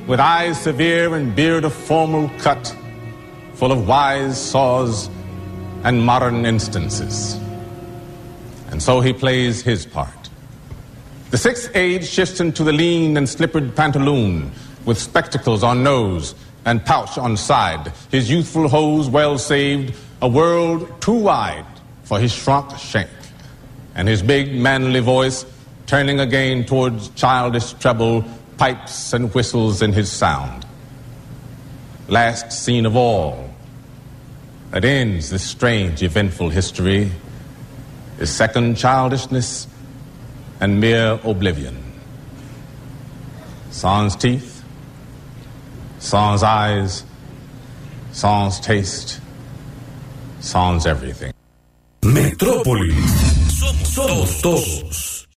with 0.07 0.19
eyes 0.19 0.59
severe 0.59 1.15
and 1.15 1.35
beard 1.35 1.63
of 1.63 1.73
formal 1.73 2.29
cut, 2.39 2.75
full 3.53 3.71
of 3.71 3.87
wise 3.87 4.41
saws 4.41 5.09
and 5.83 6.03
modern 6.03 6.45
instances. 6.45 7.39
And 8.71 8.81
so 8.81 9.01
he 9.01 9.13
plays 9.13 9.61
his 9.61 9.85
part. 9.85 10.29
The 11.31 11.37
sixth 11.37 11.75
age 11.75 12.07
shifts 12.07 12.39
into 12.39 12.63
the 12.63 12.73
lean 12.73 13.17
and 13.17 13.27
slippered 13.27 13.75
pantaloon, 13.75 14.51
with 14.85 14.97
spectacles 14.97 15.63
on 15.63 15.83
nose 15.83 16.33
and 16.65 16.83
pouch 16.83 17.17
on 17.17 17.37
side, 17.37 17.91
his 18.11 18.29
youthful 18.29 18.67
hose 18.67 19.09
well 19.09 19.37
saved, 19.37 19.95
a 20.21 20.27
world 20.27 21.01
too 21.01 21.13
wide 21.13 21.65
for 22.03 22.19
his 22.19 22.33
shrunk 22.33 22.77
shank, 22.77 23.09
and 23.95 24.07
his 24.07 24.21
big 24.21 24.53
manly 24.55 24.99
voice 24.99 25.45
turning 25.85 26.19
again 26.19 26.65
towards 26.65 27.09
childish 27.09 27.73
treble 27.73 28.23
pipes 28.57 29.13
and 29.13 29.33
whistles 29.33 29.81
in 29.81 29.93
his 29.93 30.11
sound. 30.11 30.65
Last 32.07 32.51
scene 32.51 32.85
of 32.85 32.95
all 32.95 33.49
that 34.71 34.83
ends 34.85 35.29
this 35.29 35.43
strange, 35.43 36.03
eventful 36.03 36.49
history 36.49 37.11
is 38.19 38.29
second 38.29 38.75
childishness 38.75 39.67
and 40.59 40.79
mere 40.79 41.19
oblivion. 41.23 41.75
Sans 43.71 44.15
teeth, 44.15 44.63
sans 45.99 46.43
eyes, 46.43 47.03
sans 48.11 48.59
taste, 48.59 49.21
sans 50.41 50.85
everything. 50.85 51.33
Metrópolis. 52.03 52.95
Somos 53.83 54.41
todos. 54.41 55.18